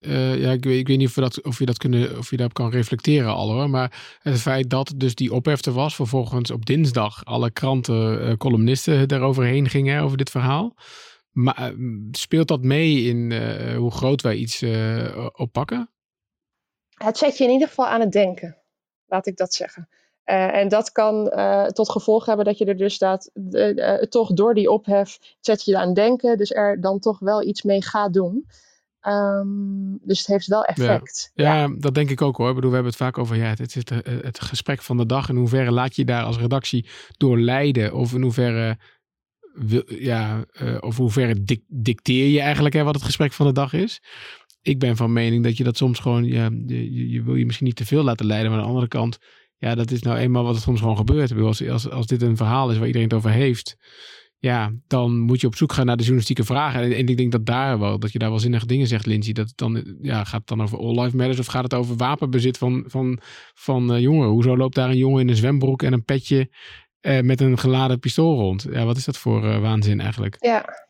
[0.00, 2.70] Eh, ja, ik weet, niet of, dat, of, je dat kunnen, of je daarop kan
[2.70, 3.70] reflecteren al hoor.
[3.70, 8.36] Maar het feit dat dus die ophef er was, vervolgens op dinsdag alle kranten, eh,
[8.36, 10.74] columnisten daaroverheen gingen over dit verhaal.
[11.30, 11.74] Maar eh,
[12.10, 13.32] speelt dat mee in
[13.76, 14.64] hoe groot wij iets
[15.32, 15.90] oppakken?
[16.94, 18.56] Het zet je in ieder geval aan het denken,
[19.06, 19.88] laat ik dat zeggen.
[20.24, 24.54] Uh, en dat kan uh, tot gevolg hebben dat je er dus uh, toch door
[24.54, 28.46] die ophef zet je aan denken, dus er dan toch wel iets mee gaat doen.
[29.08, 31.30] Um, dus het heeft wel effect.
[31.34, 31.60] Ja, ja.
[31.60, 32.48] ja, dat denk ik ook hoor.
[32.48, 35.28] Ik bedoel, we hebben het vaak over ja, het, het, het, gesprek van de dag.
[35.28, 36.86] In hoeverre laat je daar als redactie
[37.16, 37.94] door leiden?
[37.94, 38.78] Of in hoeverre,
[39.86, 43.72] ja, uh, of hoeverre dic dicteer je eigenlijk hè, wat het gesprek van de dag
[43.72, 44.02] is?
[44.62, 47.66] Ik ben van mening dat je dat soms gewoon, ja, je, je wil je misschien
[47.66, 48.50] niet te veel laten leiden.
[48.50, 49.18] Maar aan de andere kant,
[49.56, 51.32] ja, dat is nou eenmaal wat er soms gewoon gebeurt.
[51.32, 53.76] Als, als, als dit een verhaal is waar iedereen het over heeft,
[54.40, 56.82] ja, dan moet je op zoek gaan naar de journalistieke vragen.
[56.82, 59.32] En, ik denk dat daar wel, dat je daar wel zinnige dingen zegt, Lindsay.
[59.32, 62.58] Dat dan, ja, gaat het dan over all life matters of gaat het over wapenbezit
[62.58, 63.18] van, van,
[63.54, 64.30] van uh, jongeren?
[64.30, 66.50] Hoezo loopt daar een jongen in een zwembroek en een petje
[67.00, 68.66] uh, met een geladen pistool rond?
[68.70, 70.36] Ja, wat is dat voor uh, waanzin eigenlijk?
[70.38, 70.88] Ja.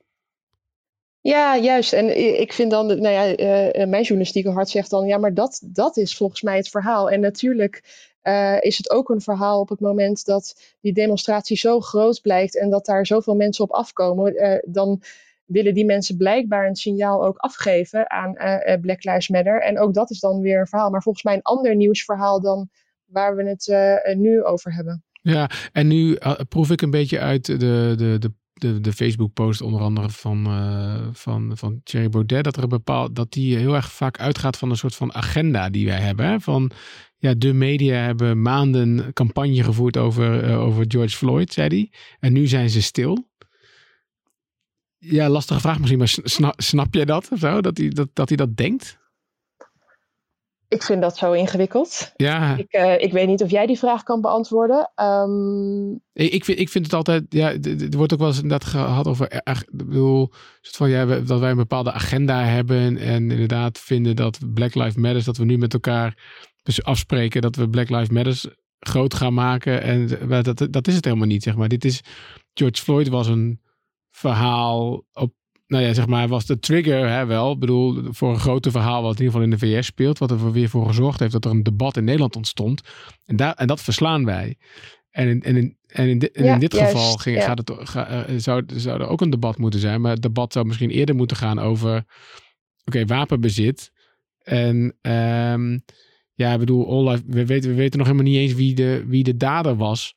[1.22, 1.92] Ja, juist.
[1.92, 5.34] En ik vind dan, nou ja, eh, eh, mijn journalistieke hart zegt dan, ja, maar
[5.34, 7.10] dat, dat is volgens mij het verhaal.
[7.10, 7.82] En natuurlijk
[8.22, 12.58] eh, is het ook een verhaal op het moment dat die demonstratie zo groot blijkt
[12.58, 14.34] en dat daar zoveel mensen op afkomen.
[14.34, 15.02] eh, dan
[15.44, 19.62] willen die mensen blijkbaar een signaal ook afgeven aan eh, Black Lives Matter.
[19.62, 20.90] En ook dat is dan weer een verhaal.
[20.90, 22.68] Maar volgens mij een ander nieuwsverhaal dan
[23.06, 25.04] waar we het nu over hebben.
[25.22, 27.56] Ja, en nu proef ik een beetje uit de,
[27.96, 32.66] de, de, de, de Facebook-post onder andere van, eh, van, van Thierry Baudet, dat er
[32.66, 36.40] bepaald, dat die heel erg vaak uitgaat van een soort van agenda die wij hebben.
[36.40, 36.70] Van,
[37.16, 41.90] ja, de media hebben maanden campagne gevoerd over, eh, over George Floyd, zei hij.
[42.18, 43.28] En nu zijn ze stil.
[44.98, 47.60] Ja, lastige vraag misschien, maar snap, snap jij dat of zo?
[47.60, 48.98] Dat hij dat, dat, hij dat denkt?
[50.70, 52.12] Ik vind dat zo ingewikkeld.
[52.16, 54.90] Ja, Ik, eh, ik weet niet of jij die vraag kan beantwoorden.
[54.94, 58.68] Ehm, Ik, ik, vind, ik vind het altijd, ja, er wordt ook wel eens inderdaad
[58.68, 60.30] gehad over, eh, ik bedoel,
[60.60, 64.94] soort van, ja, dat wij een bepaalde agenda hebben en inderdaad vinden dat Black Lives
[64.94, 66.16] Matter, dat we nu met elkaar
[66.62, 70.94] dus afspreken dat we Black Lives Matter groot gaan maken en maar dat, dat is
[70.94, 71.68] het helemaal niet, zeg maar.
[71.68, 72.00] Dit is,
[72.54, 73.60] George Floyd was een
[74.10, 75.32] verhaal op,
[75.70, 79.02] nou ja, zeg maar, was de trigger, hè, wel, ik bedoel, voor een grote verhaal
[79.02, 81.44] wat in ieder geval in de VS speelt, wat er weer voor gezorgd heeft dat
[81.44, 82.80] er een debat in Nederland ontstond.
[83.26, 84.56] En, daar, en dat verslaan wij.
[85.10, 87.42] En in, en in, en in, en Ja, in dit juist, geval ging, ja.
[87.44, 90.00] gaat het, ga, eh, zou, zou er ook een debat moeten zijn.
[90.00, 92.04] Maar het debat zou misschien eerder moeten gaan over
[92.84, 93.92] oké, wapenbezit.
[94.42, 95.78] En ehm,
[96.34, 99.04] ja, ik bedoel, all life- we, weten, we weten nog helemaal niet eens wie de,
[99.06, 100.14] wie de dader was.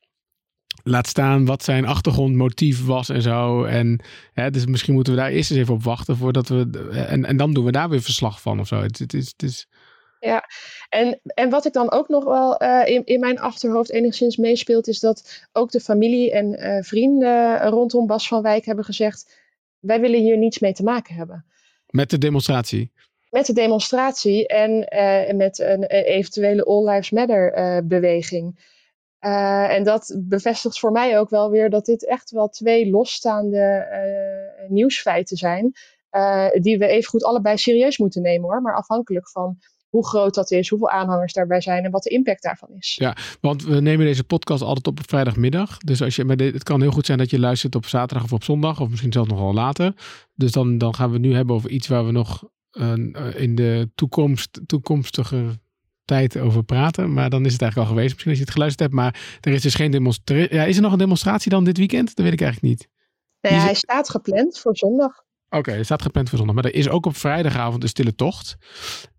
[0.86, 3.64] Laat staan wat zijn achtergrondmotief was en zo.
[3.64, 4.00] En
[4.32, 6.90] hè, dus misschien moeten we daar eerst eens even op wachten voordat we.
[7.08, 8.82] En, en dan doen we daar weer verslag van of zo.
[8.82, 9.26] Het, het is.
[9.26, 9.68] Het is
[10.88, 14.88] En, en wat ik dan ook nog wel eh, in, in mijn achterhoofd enigszins meespeelt,
[14.88, 19.38] is dat ook de familie en eh, vrienden rondom Bas van Wijk hebben gezegd:
[19.78, 21.44] wij willen hier niets mee te maken hebben.
[21.86, 22.92] met de demonstratie.
[23.30, 27.52] Met de demonstratie en eh, met een eventuele All Lives Matter
[27.86, 28.72] beweging.
[29.24, 33.58] Eh, en dat bevestigt voor mij ook wel weer dat dit echt wel twee losstaande
[33.58, 35.72] eh, nieuwsfeiten zijn.
[36.10, 38.62] eh, die we even goed allebei serieus moeten nemen hoor.
[38.62, 39.58] Maar afhankelijk van
[39.88, 42.94] hoe groot dat is, hoeveel aanhangers daarbij zijn en wat de impact daarvan is.
[43.00, 45.78] Ja, want we nemen deze podcast altijd op op vrijdagmiddag.
[45.78, 48.44] Dus als je, het kan heel goed zijn dat je luistert op zaterdag of op
[48.44, 49.94] zondag, of misschien zelfs nog wel later.
[50.34, 52.48] Dus dan, dan gaan we het nu hebben over iets waar we nog
[53.34, 55.58] in de toekomst, toekomstige
[56.04, 57.12] tijd over praten.
[57.12, 59.00] Maar dan is het eigenlijk al geweest, misschien als je het geluisterd hebt.
[59.02, 60.54] Maar er is dus geen demonstratie.
[60.54, 62.06] Ja, is er nog een demonstratie dan dit weekend?
[62.16, 62.88] Dat weet ik eigenlijk niet.
[63.40, 65.22] Nou ja, hij staat gepland voor zondag.
[65.48, 66.56] Oké, het staat gepland voor zondag.
[66.56, 68.56] Maar er is ook op vrijdagavond een stille tocht.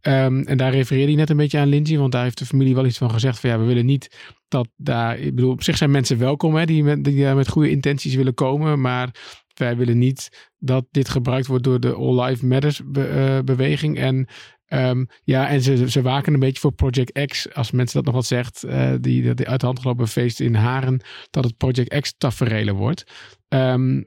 [0.02, 1.98] Ehm, en daar refereerde hij net een beetje aan Lindsay.
[1.98, 3.40] Want daar heeft de familie wel iets van gezegd.
[3.40, 5.20] Van ja, we willen niet dat daar...
[5.20, 8.16] Ik bedoel, op zich zijn mensen welkom hè, die, met, die daar met goede intenties
[8.16, 8.82] willen komen.
[8.82, 9.16] Maar
[9.54, 14.00] wij willen niet dat dit gebruikt wordt door de All Life Matters be- eh, beweging.
[14.00, 14.28] En
[14.68, 17.54] ehm, ja, en ze, ze waken een beetje voor Project X.
[17.54, 18.64] Als mensen dat nog wat zegt.
[18.64, 21.02] eh, die, die uit de hand gelopen feest in Haren.
[21.30, 23.04] Dat het Project X taferelen wordt.
[23.48, 24.02] Ehm,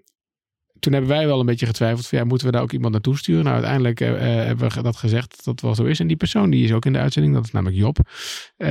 [0.78, 3.16] toen hebben wij wel een beetje getwijfeld van ja, moeten we daar ook iemand naartoe
[3.16, 3.42] sturen?
[3.42, 6.00] Nou, uiteindelijk eh, eh, hebben we dat gezegd dat dat wel zo is.
[6.00, 7.98] En die persoon die is ook in de uitzending, dat is namelijk Job.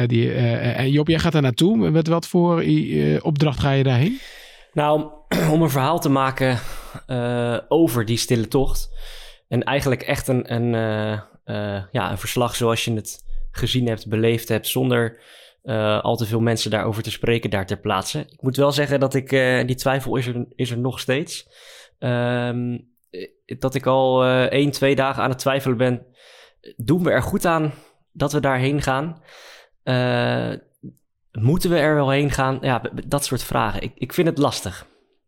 [0.05, 1.91] Die, en Job, jij gaat daar naartoe.
[1.91, 2.63] Met wat voor
[3.21, 4.19] opdracht ga je daarheen?
[4.73, 5.11] Nou,
[5.53, 6.59] om een verhaal te maken
[7.67, 8.89] over die stille tocht.
[9.47, 10.73] En eigenlijk echt een, een,
[11.47, 15.19] eh, ja, een verslag zoals je het gezien hebt, beleefd hebt, zonder
[15.67, 18.19] eh, al te veel mensen daarover te spreken daar ter plaatse.
[18.19, 21.49] Ik moet wel zeggen dat ik, eh, die twijfel is er, is er nog steeds.
[21.99, 22.51] Eh,
[23.59, 26.05] dat ik al één, twee dagen aan het twijfelen ben.
[26.75, 27.73] Doen we er goed aan
[28.11, 29.21] dat we daarheen gaan?
[31.31, 32.57] Moeten we er wel heen gaan?
[32.61, 33.81] Ja, dat soort vragen.
[33.81, 34.87] Ik, ik vind het lastig.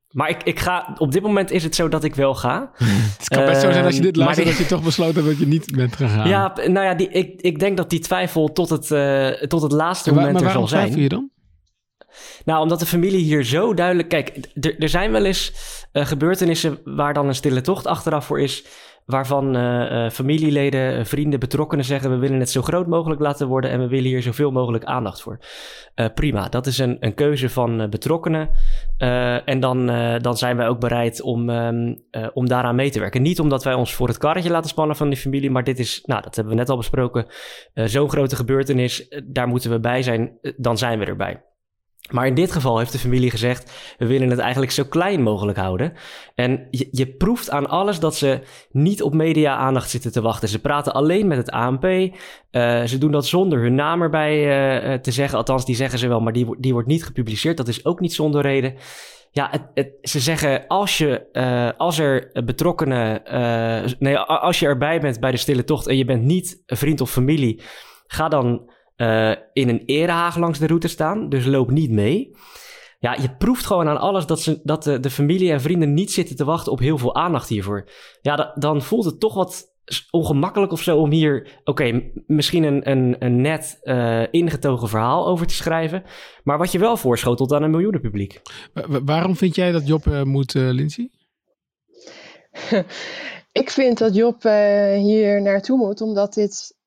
[0.09, 2.71] Maar ik, ik ga, op dit moment is het zo dat ik wel ga.
[3.17, 5.15] Het kan best zo zijn als je dit Ehm, luistert maar dat je toch besloten
[5.15, 6.27] hebt dat je niet bent gegaan.
[6.27, 9.71] Ja, nou ja, die, ik, ik denk dat die twijfel tot het, eh, tot het
[9.71, 10.81] laatste waar- moment er zal zijn.
[10.81, 11.29] twijfel je dan?
[12.45, 14.09] Nou, omdat de familie hier zo duidelijk...
[14.09, 14.37] Kijk,
[14.79, 15.53] er zijn wel eens
[15.91, 18.63] eh, gebeurtenissen waar dan een stille tocht achteraf voor is...
[19.09, 22.09] waarvan eh, eh, familieleden, eh, vrienden, betrokkenen zeggen...
[22.09, 23.71] we willen het zo groot mogelijk laten worden...
[23.71, 25.39] en we willen hier zoveel mogelijk aandacht voor.
[26.13, 28.49] Prima, dat is een, een keuze van betrokkenen.
[29.45, 29.85] En dan,
[30.21, 33.21] dan zijn wij ook bereid om, ehm, eh, om daaraan mee te werken.
[33.21, 35.51] Niet omdat wij ons voor het karretje laten spannen van die familie...
[35.51, 37.25] maar dit is, nou, dat hebben we net al besproken...
[37.73, 40.39] zo'n grote gebeurtenis, daar moeten we bij zijn...
[40.57, 41.41] dan zijn we erbij.
[42.09, 45.57] Maar in dit geval heeft de familie gezegd: we willen het eigenlijk zo klein mogelijk
[45.57, 45.93] houden.
[46.35, 48.39] En je, je proeft aan alles dat ze
[48.71, 50.49] niet op media-aandacht zitten te wachten.
[50.49, 51.83] Ze praten alleen met het ANP.
[52.51, 55.37] Eh, ze doen dat zonder hun naam erbij eh, eh, te zeggen.
[55.37, 57.57] Althans, die zeggen ze wel, maar die, die wordt niet gepubliceerd.
[57.57, 58.75] Dat is ook niet zonder reden.
[59.31, 63.21] ja, het, het, ze zeggen als, je, uh, als er betrokkenen,
[63.99, 67.11] nee, als je erbij bent bij de stille tocht en je bent niet vriend of
[67.11, 67.61] familie,
[68.07, 68.69] ga dan
[69.01, 71.29] uh, in een erehaag langs de route staan.
[71.29, 72.35] Dus loop niet mee.
[72.99, 76.11] Ja, je proeft gewoon aan alles dat, ze, dat de, de familie en vrienden niet
[76.11, 77.89] zitten te wachten op heel veel aandacht hiervoor.
[78.21, 79.77] Ja, dan voelt het toch wat
[80.11, 85.47] ongemakkelijk of zo om hier, oké, misschien een, een, een net uh, ingetogen verhaal over
[85.47, 86.03] te schrijven.
[86.43, 88.41] Maar wat je wel voorschotelt aan een miljoenenpubliek.
[89.05, 91.09] waarom vind jij dat Job uh, moet, uh, Lindsay?
[93.51, 94.43] Ik vind dat Job
[94.95, 96.78] hier naartoe moet, omdat dit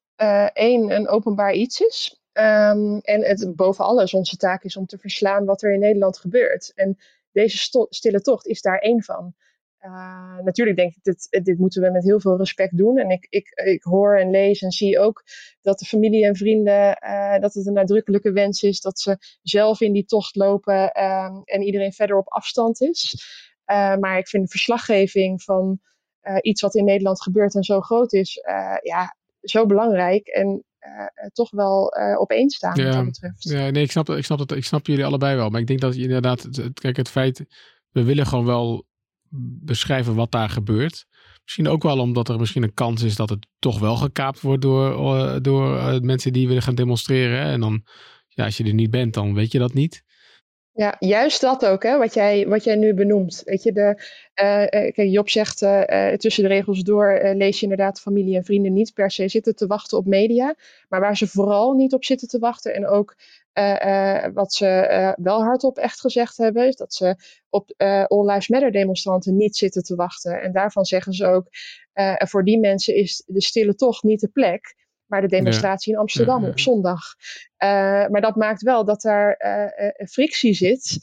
[0.53, 2.21] één, een openbaar iets is.
[2.33, 6.19] Um, en het boven alles onze taak is om te verslaan wat er in Nederland
[6.19, 6.73] gebeurt.
[6.75, 6.99] En
[7.33, 9.35] deze stille tocht is daar één van.
[9.81, 12.99] Uh, natuurlijk denk ik, dit, dit moeten we met heel veel respect doen.
[12.99, 15.23] En ik, ik, ik hoor en lees en zie ook
[15.61, 19.81] dat de familie en vrienden, uh, dat het een nadrukkelijke wens is dat ze zelf
[19.81, 23.27] in die tocht lopen uh, en iedereen verder op afstand is.
[24.01, 25.81] Maar ik vind de verslaggeving van
[26.41, 28.41] iets wat in Nederland gebeurt en zo groot is,
[28.83, 30.27] ja, zo belangrijk.
[30.27, 30.65] En
[31.33, 33.43] toch wel uh, opeens staan ja, wat dat betreft.
[33.43, 35.49] Ja, nee, ik snap, ik, snap dat, ik snap jullie allebei wel.
[35.49, 37.45] Maar ik denk dat je inderdaad, kijk, het feit,
[37.91, 38.87] we willen gewoon wel
[39.65, 41.07] beschrijven wat daar gebeurt.
[41.43, 44.63] Misschien ook wel omdat er misschien een kans is dat het toch wel gekaapt wordt
[44.63, 47.41] door, uh, door mensen die willen gaan demonstreren.
[47.41, 47.83] En dan,
[48.29, 50.05] ja, als je er niet bent, dan weet je dat niet.
[50.75, 53.43] Ja, juist dat ook, hè, wat, jij, wat jij nu benoemt.
[53.45, 53.95] Weet je, de,
[54.43, 55.59] uh, kijk, Job zegt
[56.17, 59.67] tussen de regels door lees je inderdaad familie en vrienden niet per se zitten te
[59.67, 60.55] wachten op media.
[60.89, 63.17] Maar waar ze vooral niet op zitten te wachten en ook
[64.35, 67.17] wat ze wel hardop echt gezegd hebben, is dat ze
[67.51, 67.75] op
[68.07, 70.43] All Lives Matter demonstranten niet zitten te wachten.
[70.43, 71.47] En daarvan zeggen ze ook,
[72.29, 74.75] voor die mensen is de stille tocht niet de plek,
[75.13, 77.01] maar de demonstratie in Amsterdam op zondag.
[78.09, 79.37] maar dat maakt wel dat daar
[80.09, 80.99] frictie zit.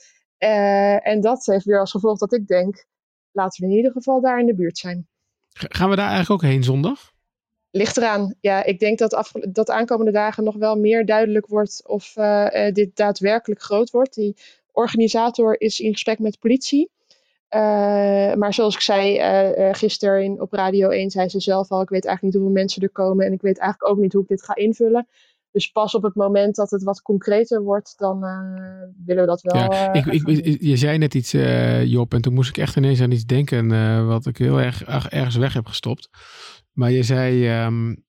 [1.04, 2.86] en dat heeft weer als gevolg dat ik denk,
[3.32, 5.08] laten we in ieder geval daar in de buurt zijn.
[5.50, 7.12] Gaan we daar eigenlijk ook heen zondag?
[7.72, 8.36] Ligt eraan.
[8.40, 12.48] Ja, ik denk dat, af, dat aankomende dagen nog wel meer duidelijk wordt of uh,
[12.52, 14.14] uh, dit daadwerkelijk groot wordt.
[14.14, 14.36] Die
[14.72, 16.92] organisator is in gesprek met politie.
[17.56, 17.60] Uh,
[18.34, 19.20] maar zoals ik zei
[19.74, 22.90] gisteren op Radio 1, zei ze zelf al: Ik weet eigenlijk niet hoeveel mensen er
[22.90, 23.26] komen.
[23.26, 25.08] En ik weet eigenlijk ook niet hoe ik dit ga invullen.
[25.52, 28.20] Dus pas op het moment dat het wat concreter wordt, dan
[29.06, 29.56] willen we dat wel.
[29.56, 31.32] Ja, ik, ik, je zei net iets,
[31.84, 35.36] Job, en toen moest ik echt ineens aan iets denken wat ik heel erg ergens
[35.36, 36.10] weg heb gestopt.
[36.72, 38.04] Maar je zei um,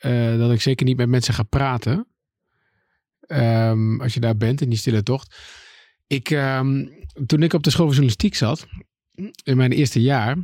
[0.00, 2.06] uh, dat ik zeker niet met mensen ga praten.
[3.26, 5.36] Um, als je daar bent in die stille tocht.
[6.06, 6.90] Ik, um,
[7.26, 8.66] toen ik op de school van journalistiek zat,
[9.44, 10.36] in mijn eerste jaar,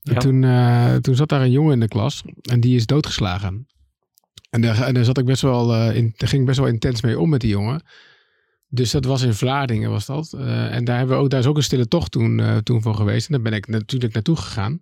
[0.00, 0.18] ja.
[0.18, 3.66] toen, uh, toen zat daar een jongen in de klas en die is doodgeslagen.
[4.50, 6.68] En daar, en daar zat ik best wel, uh, in, daar ging ik best wel
[6.68, 7.82] intens mee om met die jongen.
[8.68, 10.32] Dus dat was in Vlaardingen was dat.
[10.36, 12.82] Uh, en daar, hebben we ook, daar is ook een stille tocht toen, uh, toen
[12.82, 13.26] van geweest.
[13.26, 14.78] En daar ben ik natuurlijk naartoe gegaan.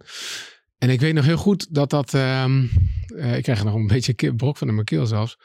[0.79, 2.13] En ik weet nog heel goed dat dat.
[2.13, 2.71] Um,
[3.09, 5.39] uh, ik krijg nog een beetje brok van in mijn keel zelfs.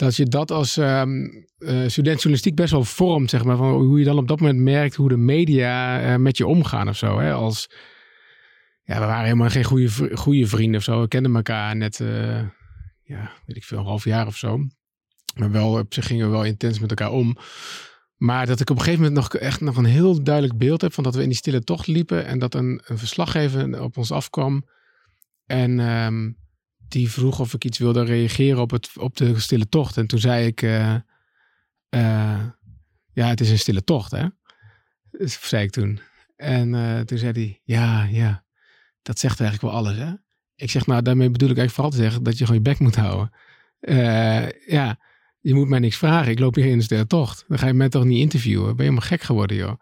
[0.00, 3.56] Dat je dat als um, uh, student journalistiek best wel vormt, zeg maar.
[3.56, 6.88] Van hoe je dan op dat moment merkt hoe de media uh, met je omgaan
[6.88, 7.18] of zo.
[7.18, 7.32] Hè?
[7.32, 7.70] Als,
[8.82, 11.00] ja, we waren helemaal geen goede, goede vrienden of zo.
[11.00, 11.96] We kenden elkaar net,
[13.02, 14.58] ja, weet ik veel, een half jaar of zo.
[15.34, 17.36] Maar wel, op zich gingen we wel intens met elkaar om.
[18.16, 20.92] Maar dat ik op een gegeven moment nog echt nog een heel duidelijk beeld heb
[20.92, 24.12] van dat we in die stille tocht liepen en dat een, een verslaggever op ons
[24.12, 24.64] afkwam.
[25.46, 26.36] En um,
[26.90, 29.96] die vroeg of ik iets wilde reageren op, het, op de stille tocht.
[29.96, 30.94] En toen zei ik, uh,
[31.94, 32.44] uh,
[33.12, 34.26] ja, het is een stille tocht, hè?
[35.10, 36.00] Dus, zei ik toen.
[36.36, 38.44] En uh, toen zei hij, ja, ja,
[39.02, 40.12] dat zegt eigenlijk wel alles, hè?
[40.54, 42.78] Ik zeg, nou, daarmee bedoel ik eigenlijk vooral te zeggen dat je gewoon je bek
[42.78, 43.30] moet houden.
[44.66, 44.98] ja,
[45.40, 46.30] je moet mij niks vragen.
[46.30, 47.44] Ik loop hier in de stille tocht.
[47.48, 48.66] Dan ga je mij toch niet interviewen.
[48.66, 49.80] Ben je helemaal gek geworden, joh.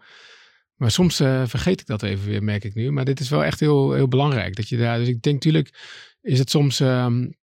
[0.78, 2.90] Maar soms uh, vergeet ik dat even weer, merk ik nu.
[2.90, 4.56] Maar dit is wel echt heel, heel belangrijk.
[4.56, 5.74] Dat je daar, dus ik denk natuurlijk,
[6.22, 7.34] is het soms, um,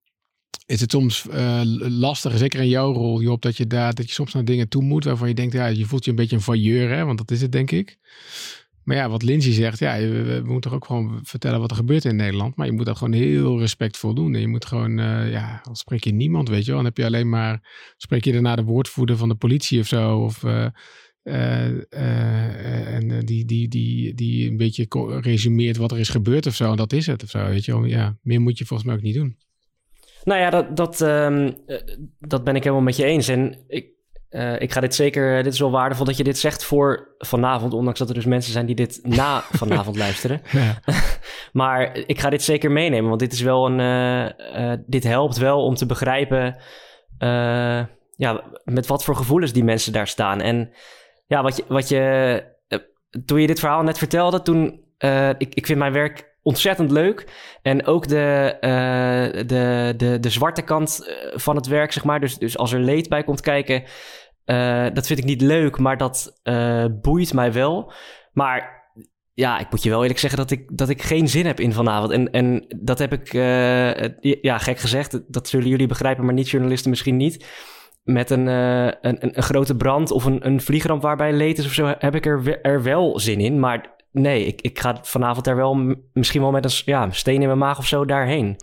[0.67, 4.13] is het soms uh, lastig, zeker in jouw rol, Job, dat je daar, dat je
[4.13, 6.43] soms naar dingen toe moet waarvan je denkt, ja, je voelt je een beetje een
[6.43, 7.99] voyeur, hè, want dat is het, denk ik.
[8.85, 12.05] Maar ja, wat Lindsay zegt, ja, we, moeten toch ook gewoon vertellen wat er gebeurt
[12.05, 12.57] in Nederland.
[12.57, 14.35] Maar je moet dat gewoon heel respectvol doen.
[14.35, 16.77] En je moet gewoon, uh, ja, dan spreek je niemand, weet je wel.
[16.77, 20.19] Dan heb je alleen maar, spreek je daarna de woordvoerder van de politie of zo.
[20.19, 20.45] Of,
[21.25, 24.87] uh, uh, en die, die, die, die een beetje
[25.21, 26.71] resumeert wat er is gebeurd of zo.
[26.71, 27.85] En dat is het of zo, weet je wel.
[27.85, 29.37] Ja, meer moet je volgens mij ook niet doen.
[30.25, 31.57] Nou ja, dat, dat, um,
[32.19, 33.29] dat ben ik helemaal met je eens.
[33.29, 33.87] En ik,
[34.31, 37.73] uh, ik ga dit zeker, dit is wel waardevol dat je dit zegt voor vanavond,
[37.73, 40.43] ondanks dat er dus mensen zijn die dit na vanavond luisteren.
[41.53, 45.75] maar ik ga dit zeker meenemen, want dit is wel een, dit helpt wel om
[45.75, 46.57] te begrijpen,
[48.17, 50.41] ja, met wat voor gevoelens die mensen daar staan.
[50.41, 50.71] En
[51.27, 52.53] ja, wat je, wat je
[53.25, 54.83] toen je dit verhaal net vertelde, toen...
[54.99, 57.27] eh, ik, ik vind mijn werk ontzettend leuk.
[57.63, 62.21] En ook de, eh, de, de, de zwarte kant eh, van het werk, zeg maar.
[62.21, 63.85] Dus, dus als er leed bij komt kijken,
[64.45, 67.93] eh, dat vind ik niet leuk, maar dat eh, boeit mij wel.
[68.33, 68.83] Maar
[69.33, 71.73] ja, ik moet je wel eerlijk zeggen dat ik, dat ik geen zin heb in
[71.73, 72.13] vanavond.
[72.13, 76.91] En, en dat heb ik, eh, ja, gek gezegd, dat zullen jullie begrijpen, maar niet-journalisten
[76.91, 77.47] misschien niet.
[78.05, 81.67] Met een, eh, een, een, een grote brand of een, een vliegramp waarbij leed is
[81.67, 83.61] of zo, heb ik er, er wel zin in.
[83.61, 87.47] Maar nee, ik, ik ga vanavond daar wel misschien wel met een ja, steen in
[87.47, 88.57] mijn maag of zo daarheen.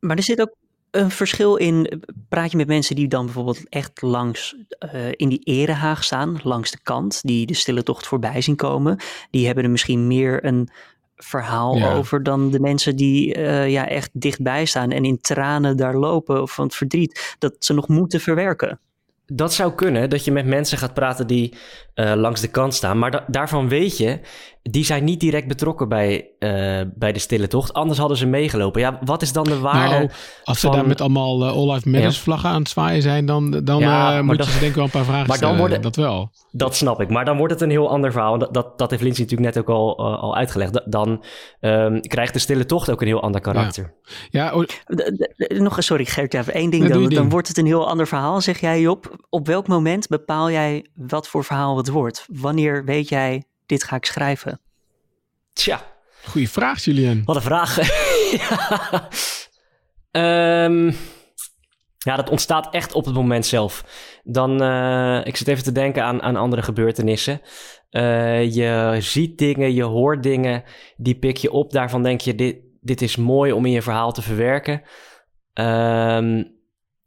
[0.00, 0.54] Maar er zit ook
[0.90, 2.02] een verschil in.
[2.28, 6.70] Praat je met mensen die dan bijvoorbeeld echt langs eh, in die erehaag staan, langs
[6.70, 8.98] de kant, die de stille tocht voorbij zien komen.
[9.30, 10.68] Die hebben er misschien meer een
[11.16, 11.92] verhaal Ja.
[11.94, 16.42] over dan de mensen die eh, ja, echt dichtbij staan en in tranen daar lopen
[16.42, 18.80] of van het verdriet dat ze nog moeten verwerken.
[19.26, 21.54] Dat zou kunnen, dat je met mensen gaat praten die
[21.94, 22.98] eh, langs de kant staan.
[22.98, 24.20] Maar da- daarvan weet je,
[24.70, 27.72] die zijn niet direct betrokken bij, eh, bij de stille tocht.
[27.72, 28.80] Anders hadden ze meegelopen.
[28.80, 29.94] Ja, wat is dan de waarde?
[29.94, 30.10] Nou,
[30.44, 33.26] als ze van- daar met allemaal eh, All Life Matters vlaggen aan het zwaaien zijn,
[33.26, 35.18] dan, dan Ja, eh, maar moet dat- je ze denk ik wel een paar vragen
[35.20, 35.58] maar dan stellen.
[35.58, 36.30] worden- Dat wel.
[36.50, 37.10] Dat snap ik.
[37.10, 38.38] Maar dan wordt het een heel ander verhaal.
[38.38, 40.72] Dat, dat, dat heeft Lindsay natuurlijk net ook al, al uitgelegd.
[40.72, 41.24] Da- Dan
[41.60, 43.94] ehm, krijgt de stille tocht ook een heel ander karakter.
[44.30, 47.00] Ja, d- d- Nog, sorry Gert, ja, één ding Nee, dan.
[47.02, 47.30] Dan ding.
[47.30, 49.16] wordt het een heel ander verhaal, zeg jij Job.
[49.30, 52.26] Op welk moment bepaal jij wat voor verhaal het wordt?
[52.32, 54.60] Wanneer weet jij, dit ga ik schrijven?
[55.52, 55.80] Tja,
[56.24, 57.22] goede vraag, Julien.
[57.24, 57.76] wat een vraag.
[58.38, 59.08] ja.
[60.10, 60.92] Ehm,
[61.98, 63.84] ja, dat ontstaat echt op het moment zelf.
[64.24, 67.40] Dan, eh, ik zit even te denken aan, aan andere gebeurtenissen.
[67.90, 70.62] Eh, je ziet dingen, je hoort dingen,
[70.96, 71.72] die pik je op.
[71.72, 74.82] Daarvan denk je, dit, dit is mooi om in je verhaal te verwerken.
[75.52, 76.42] Ehm,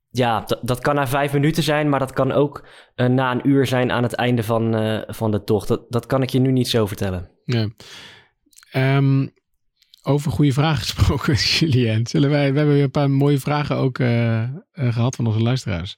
[0.10, 3.66] ja, dat- kan na vijf minuten zijn, maar dat kan ook eh, na een uur
[3.66, 5.68] zijn aan het einde van, eh, van de tocht.
[5.68, 7.30] Dat, dat kan ik je nu niet zo vertellen.
[8.72, 9.28] Ehm,
[10.02, 12.08] over goede vragen gesproken, Julien.
[12.08, 15.98] Zullen wij, we hebben weer een paar mooie vragen ook eh, gehad van onze luisteraars.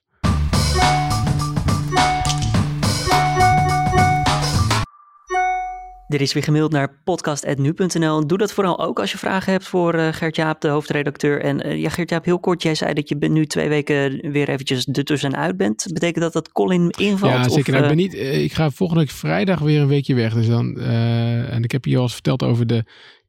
[6.10, 8.28] Er is weer gemaild naar podcast.nu.nl.
[8.28, 11.42] Doe dat vooral ook als je vragen hebt voor eh, Gert-Jaap, de hoofdredacteur.
[11.42, 12.62] En eh, ja, Gert-Jaap, heel kort.
[12.62, 15.86] Jij zei dat je nu twee weken weer eventjes er tussenuit bent.
[15.94, 17.34] Betekent dat dat Colin invalt?
[17.34, 17.60] Ja, zeker.
[17.60, 20.34] Of, Nou, ik, eh, ben niet, ik ga volgende week vrijdag weer een weekje weg.
[20.34, 22.84] Dus dan, en ik heb je al eens verteld over de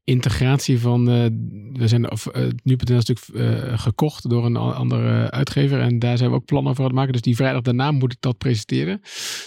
[0.04, 1.10] integratie van...
[1.10, 1.24] eh,
[1.72, 3.28] we zijn of, eh, nu.nl is natuurlijk
[3.70, 5.80] eh, gekocht door een andere uitgever.
[5.80, 7.12] En daar zijn we ook plannen voor aan het maken.
[7.12, 9.00] Dus die vrijdag daarna moet ik dat presenteren.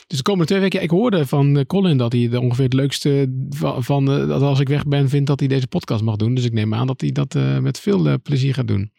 [0.07, 0.81] Dus de komende twee weken...
[0.81, 3.83] Ik hoorde van Colin dat hij ongeveer het leukste van...
[3.83, 6.33] van dat als ik weg ben, vindt dat hij deze podcast mag doen.
[6.33, 8.91] Dus ik neem aan dat hij dat met veel plezier gaat doen.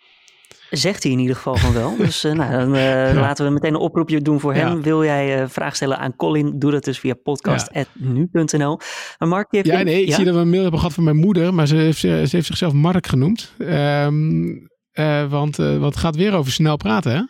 [0.77, 1.97] Zegt hij in ieder geval van wel.
[1.97, 4.69] Dus eh, nou, dan eh, laten we meteen een oproepje doen voor hem.
[4.69, 4.81] Ja.
[4.81, 6.59] Wil jij eh vraag stellen aan Colin?
[6.59, 8.79] Doe dat dus via podcast.nu.nl.
[9.19, 11.17] Maar Mark, heeft Ja, nee, ik zie dat we een mail hebben gehad van mijn
[11.17, 13.53] moeder, maar ze heeft, ze heeft zichzelf Mark genoemd.
[13.59, 14.43] Ehm,
[14.93, 17.23] eh, want wat gaat weer over snel praten, hè?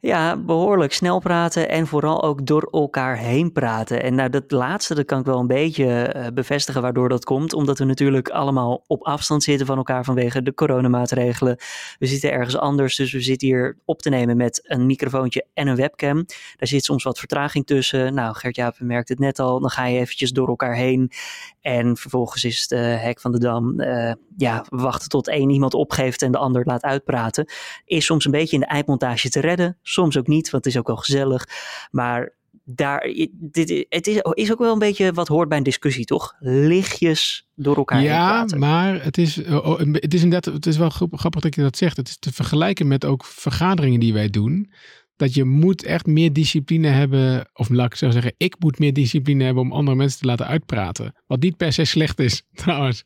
[0.00, 4.02] Ja, behoorlijk snel praten en vooral ook door elkaar heen praten.
[4.02, 7.52] En nou, dat laatste, dat kan ik wel een beetje eh, bevestigen waardoor dat komt.
[7.52, 11.56] Omdat we natuurlijk allemaal op afstand zitten van elkaar vanwege de coronamaatregelen.
[11.98, 15.66] We zitten ergens anders, dus we zitten hier op te nemen met een microfoontje en
[15.66, 16.16] een webcam.
[16.56, 18.14] Daar zit soms wat vertraging tussen.
[18.14, 21.12] Nou, Gert-Jaap merkt het net al, dan ga je eventjes door elkaar heen.
[21.60, 25.74] En vervolgens is het eh, hek van de dam, eh, ja, wachten tot één iemand
[25.74, 27.50] opgeeft en de ander laat uitpraten.
[27.84, 30.78] Is soms een beetje in de eindmontage te redden, soms ook niet, want het is
[30.80, 31.48] ook wel gezellig.
[31.90, 36.04] Maar daar, dit, het is, is ook wel een beetje wat hoort bij een discussie,
[36.04, 36.34] toch?
[36.40, 40.76] Lichtjes door elkaar heen Ja, maar het is, oh, oh, het is inderdaad, het is
[40.76, 41.96] wel grap- grappig dat je dat zegt.
[41.96, 44.72] Het is te vergelijken met ook vergaderingen die wij doen.
[45.16, 48.92] Dat je moet echt meer discipline hebben, of laat ik zo zeggen, ik moet meer
[48.92, 51.14] discipline hebben om andere mensen te laten uitpraten.
[51.26, 53.04] Wat niet per se slecht is, trouwens.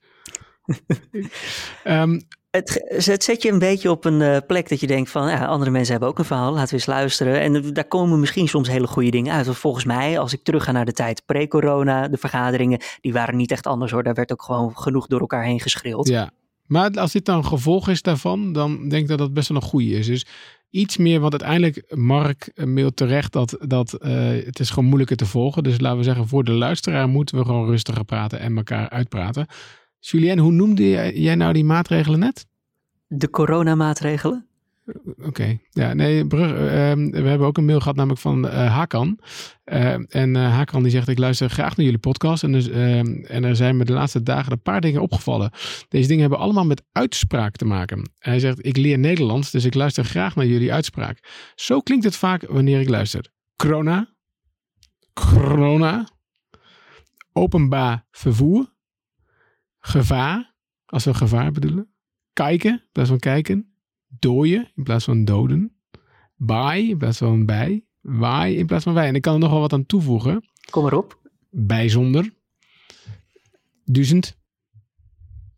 [1.85, 5.29] Ehm, Het, het zet je een beetje op een eh, plek dat je denkt van,
[5.29, 7.41] ja, andere mensen hebben ook een verhaal, laten we eens luisteren.
[7.41, 9.47] En daar komen misschien soms hele goede dingen uit.
[9.47, 13.37] Want volgens mij, als ik terug ga naar de tijd pre-corona, de vergaderingen, die waren
[13.37, 14.03] niet echt anders hoor.
[14.03, 16.09] Daar werd ook gewoon genoeg door elkaar heen geschreeuwd.
[16.09, 16.31] Ja,
[16.67, 19.57] maar als dit dan een gevolg is daarvan, dan denk ik dat dat best wel
[19.57, 20.07] een goede is.
[20.07, 20.27] Dus
[20.71, 25.17] iets meer, want uiteindelijk, Mark eh, mailt terecht dat, dat eh, het is gewoon moeilijker
[25.17, 25.63] te volgen.
[25.63, 29.47] Dus laten we zeggen, voor de luisteraar moeten we gewoon rustiger praten en elkaar uitpraten.
[30.11, 30.89] Julien, hoe noemde
[31.21, 32.47] jij, nou die maatregelen net?
[33.07, 34.47] De coronamaatregelen?
[35.23, 38.75] Oké, ja, nee, Brug, eh, ehm, we hebben ook een mail gehad namelijk van eh,
[38.75, 39.19] Hakan.
[39.65, 42.43] Eh, en eh, Hakan die zegt, ik luister graag naar jullie podcast.
[42.43, 45.51] En, dus, ehm, en er zijn me de laatste dagen een paar dingen opgevallen.
[45.89, 48.11] Deze dingen hebben allemaal met uitspraak te maken.
[48.19, 51.19] Hij zegt, ik leer Nederlands, dus ik luister graag naar jullie uitspraak.
[51.55, 53.31] Zo klinkt het vaak wanneer ik luister.
[53.57, 54.09] Corona,
[55.13, 56.09] corona,
[57.33, 58.72] openbaar vervoer.
[59.85, 60.55] Gevaar,
[60.85, 61.95] als we gevaar bedoelen.
[62.33, 63.75] Kijken, in plaats van kijken.
[64.07, 65.77] Dooien, in plaats van doden.
[66.37, 67.85] Bij, in plaats van bij.
[68.01, 69.09] Waai, in plaats van wij.
[69.09, 70.49] En ik kan er nog wel wat aan toevoegen.
[70.71, 71.21] Kom erop.
[71.51, 72.33] Bijzonder.
[73.85, 74.39] Duizend.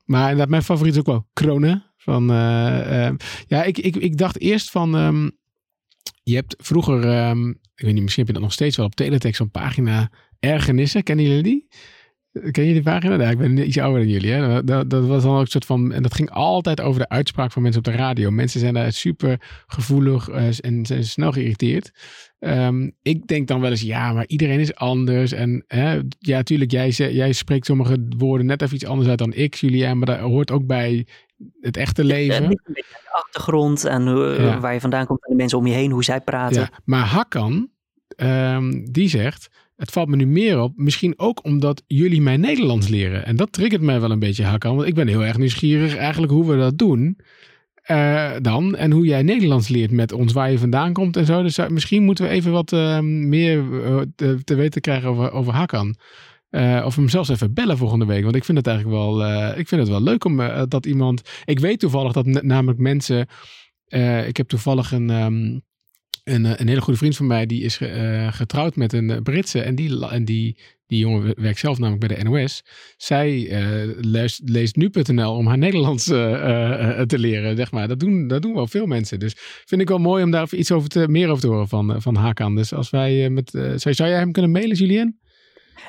[0.05, 1.85] Maar inderdaad, mijn favoriet is ook wel Kronen.
[1.97, 3.14] Van, eh, eh,
[3.47, 4.97] ja, ik, ik, ik dacht eerst van...
[4.97, 5.31] ehm,
[6.22, 8.95] je hebt vroeger, ehm, ik weet niet, misschien heb je dat nog steeds wel op
[8.95, 11.03] teletext, zo'n pagina ergernissen.
[11.03, 11.68] Kennen jullie die?
[12.51, 13.20] Ken je die pagina?
[13.20, 14.30] Ja, ik ben iets ouder dan jullie.
[14.30, 14.64] Hè?
[14.64, 15.93] Dat, dat was dan ook een soort van.
[15.93, 18.30] En dat ging altijd over de uitspraak van mensen op de radio.
[18.30, 21.91] Mensen zijn daar super gevoelig eh, en zijn snel geïrriteerd.
[22.39, 25.32] Ehm, ik denk dan wel eens, ja, maar iedereen is anders.
[25.32, 29.32] En hè, ja, tuurlijk, jij, jij spreekt sommige woorden net even iets anders uit dan
[29.35, 29.99] ik, Julien.
[29.99, 31.07] Maar dat hoort ook bij
[31.61, 32.49] het echte Eh, leven.
[32.51, 34.61] de achtergrond en Ja.
[34.61, 36.61] waar je vandaan komt en de mensen om je heen, hoe zij praten.
[36.61, 37.68] Ja, maar Hakkan,
[38.16, 39.49] ehm, die zegt,
[39.85, 43.26] het valt me nu meer op, misschien ook omdat jullie mij Nederlands leren.
[43.26, 46.32] En dat triggert mij wel een beetje, Hakkan, want ik ben heel erg nieuwsgierig eigenlijk
[46.32, 47.18] hoe we dat doen.
[47.82, 51.43] eh, dan en hoe jij Nederlands leert met ons, waar je vandaan komt en zo.
[51.43, 55.30] Dus zou- misschien moeten we even wat ehm, meer eh, te, te weten krijgen over,
[55.32, 55.97] over Hakkan.
[56.51, 58.22] Eh, of hem zelfs even bellen volgende week.
[58.22, 60.87] Want ik vind het eigenlijk wel, eh, ik vind het wel leuk om eh, dat
[60.87, 61.22] iemand.
[61.45, 63.26] Ik weet toevallig dat namelijk mensen.
[63.85, 65.59] eh, ik heb toevallig een, ehm,
[66.25, 67.47] een, eh, een hele goede vriend van mij.
[67.47, 69.61] Die is eh, getrouwd met een eh, Britse.
[69.61, 70.57] En die, en die,
[70.87, 72.62] die jongen werkt zelf namelijk bij de NOS.
[72.97, 73.49] Zij
[74.41, 77.57] leest, nu.nl om haar Nederlands te leren.
[77.57, 77.89] Zeg maar.
[77.89, 79.18] dat, doen, dat doen wel veel mensen.
[79.18, 82.03] Dus vind ik wel mooi om daar iets over te, meer over te horen van,
[82.03, 82.55] van Hakan.
[82.55, 83.51] Dus als wij met.
[83.51, 85.18] zou, zou jij hem kunnen mailen, Julien?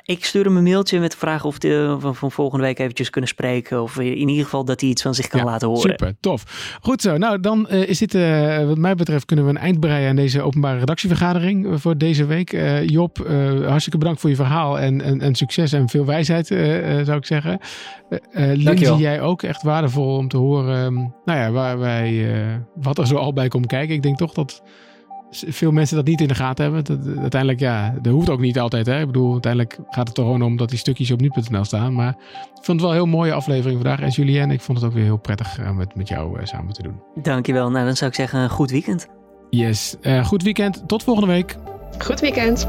[0.03, 3.09] Ik stuur hem een mailtje met de vraag of we van, van volgende week eventjes
[3.09, 3.81] kunnen spreken.
[3.81, 5.81] Of in ieder geval dat hij iets van zich kan Ja, laten horen.
[5.89, 6.77] Super, tof.
[6.81, 7.17] Goed zo.
[7.17, 10.15] Nou, dan eh, is dit, eh, wat mij betreft, kunnen we een eind breien aan
[10.15, 12.53] deze openbare redactievergadering eh, voor deze week.
[12.53, 16.51] Eh, Job, eh, hartstikke bedankt voor je verhaal en, en, en succes en veel wijsheid,
[16.51, 17.59] eh, eh, zou ik zeggen.
[18.31, 18.97] Lindsay, Dankjewel.
[18.99, 20.93] jij ook echt waardevol om te horen, ehm,
[21.25, 23.95] nou ja, waar wij, eh, wat er zo al bij komt kijken.
[23.95, 24.61] Ik denk toch dat
[25.31, 26.83] veel mensen dat niet in de gaten hebben.
[26.83, 28.85] Dat, uiteindelijk, ja, dat hoeft ook niet altijd.
[28.85, 28.99] Hè?
[28.99, 31.93] Ik bedoel, uiteindelijk gaat het er gewoon om dat die stukjes op nu.nl staan.
[31.93, 33.99] Maar ik vond het wel een heel mooie aflevering vandaag.
[34.01, 36.73] En Julien, ik vond het ook weer heel prettig eh, met, met jou eh, samen
[36.73, 37.01] te doen.
[37.15, 37.69] Dankjewel.
[37.71, 39.07] Nou, dan zou ik zeggen, een goed weekend.
[39.49, 40.83] Yes, Eh, goed weekend.
[40.87, 41.57] Tot volgende week.
[41.97, 42.67] Goed weekend.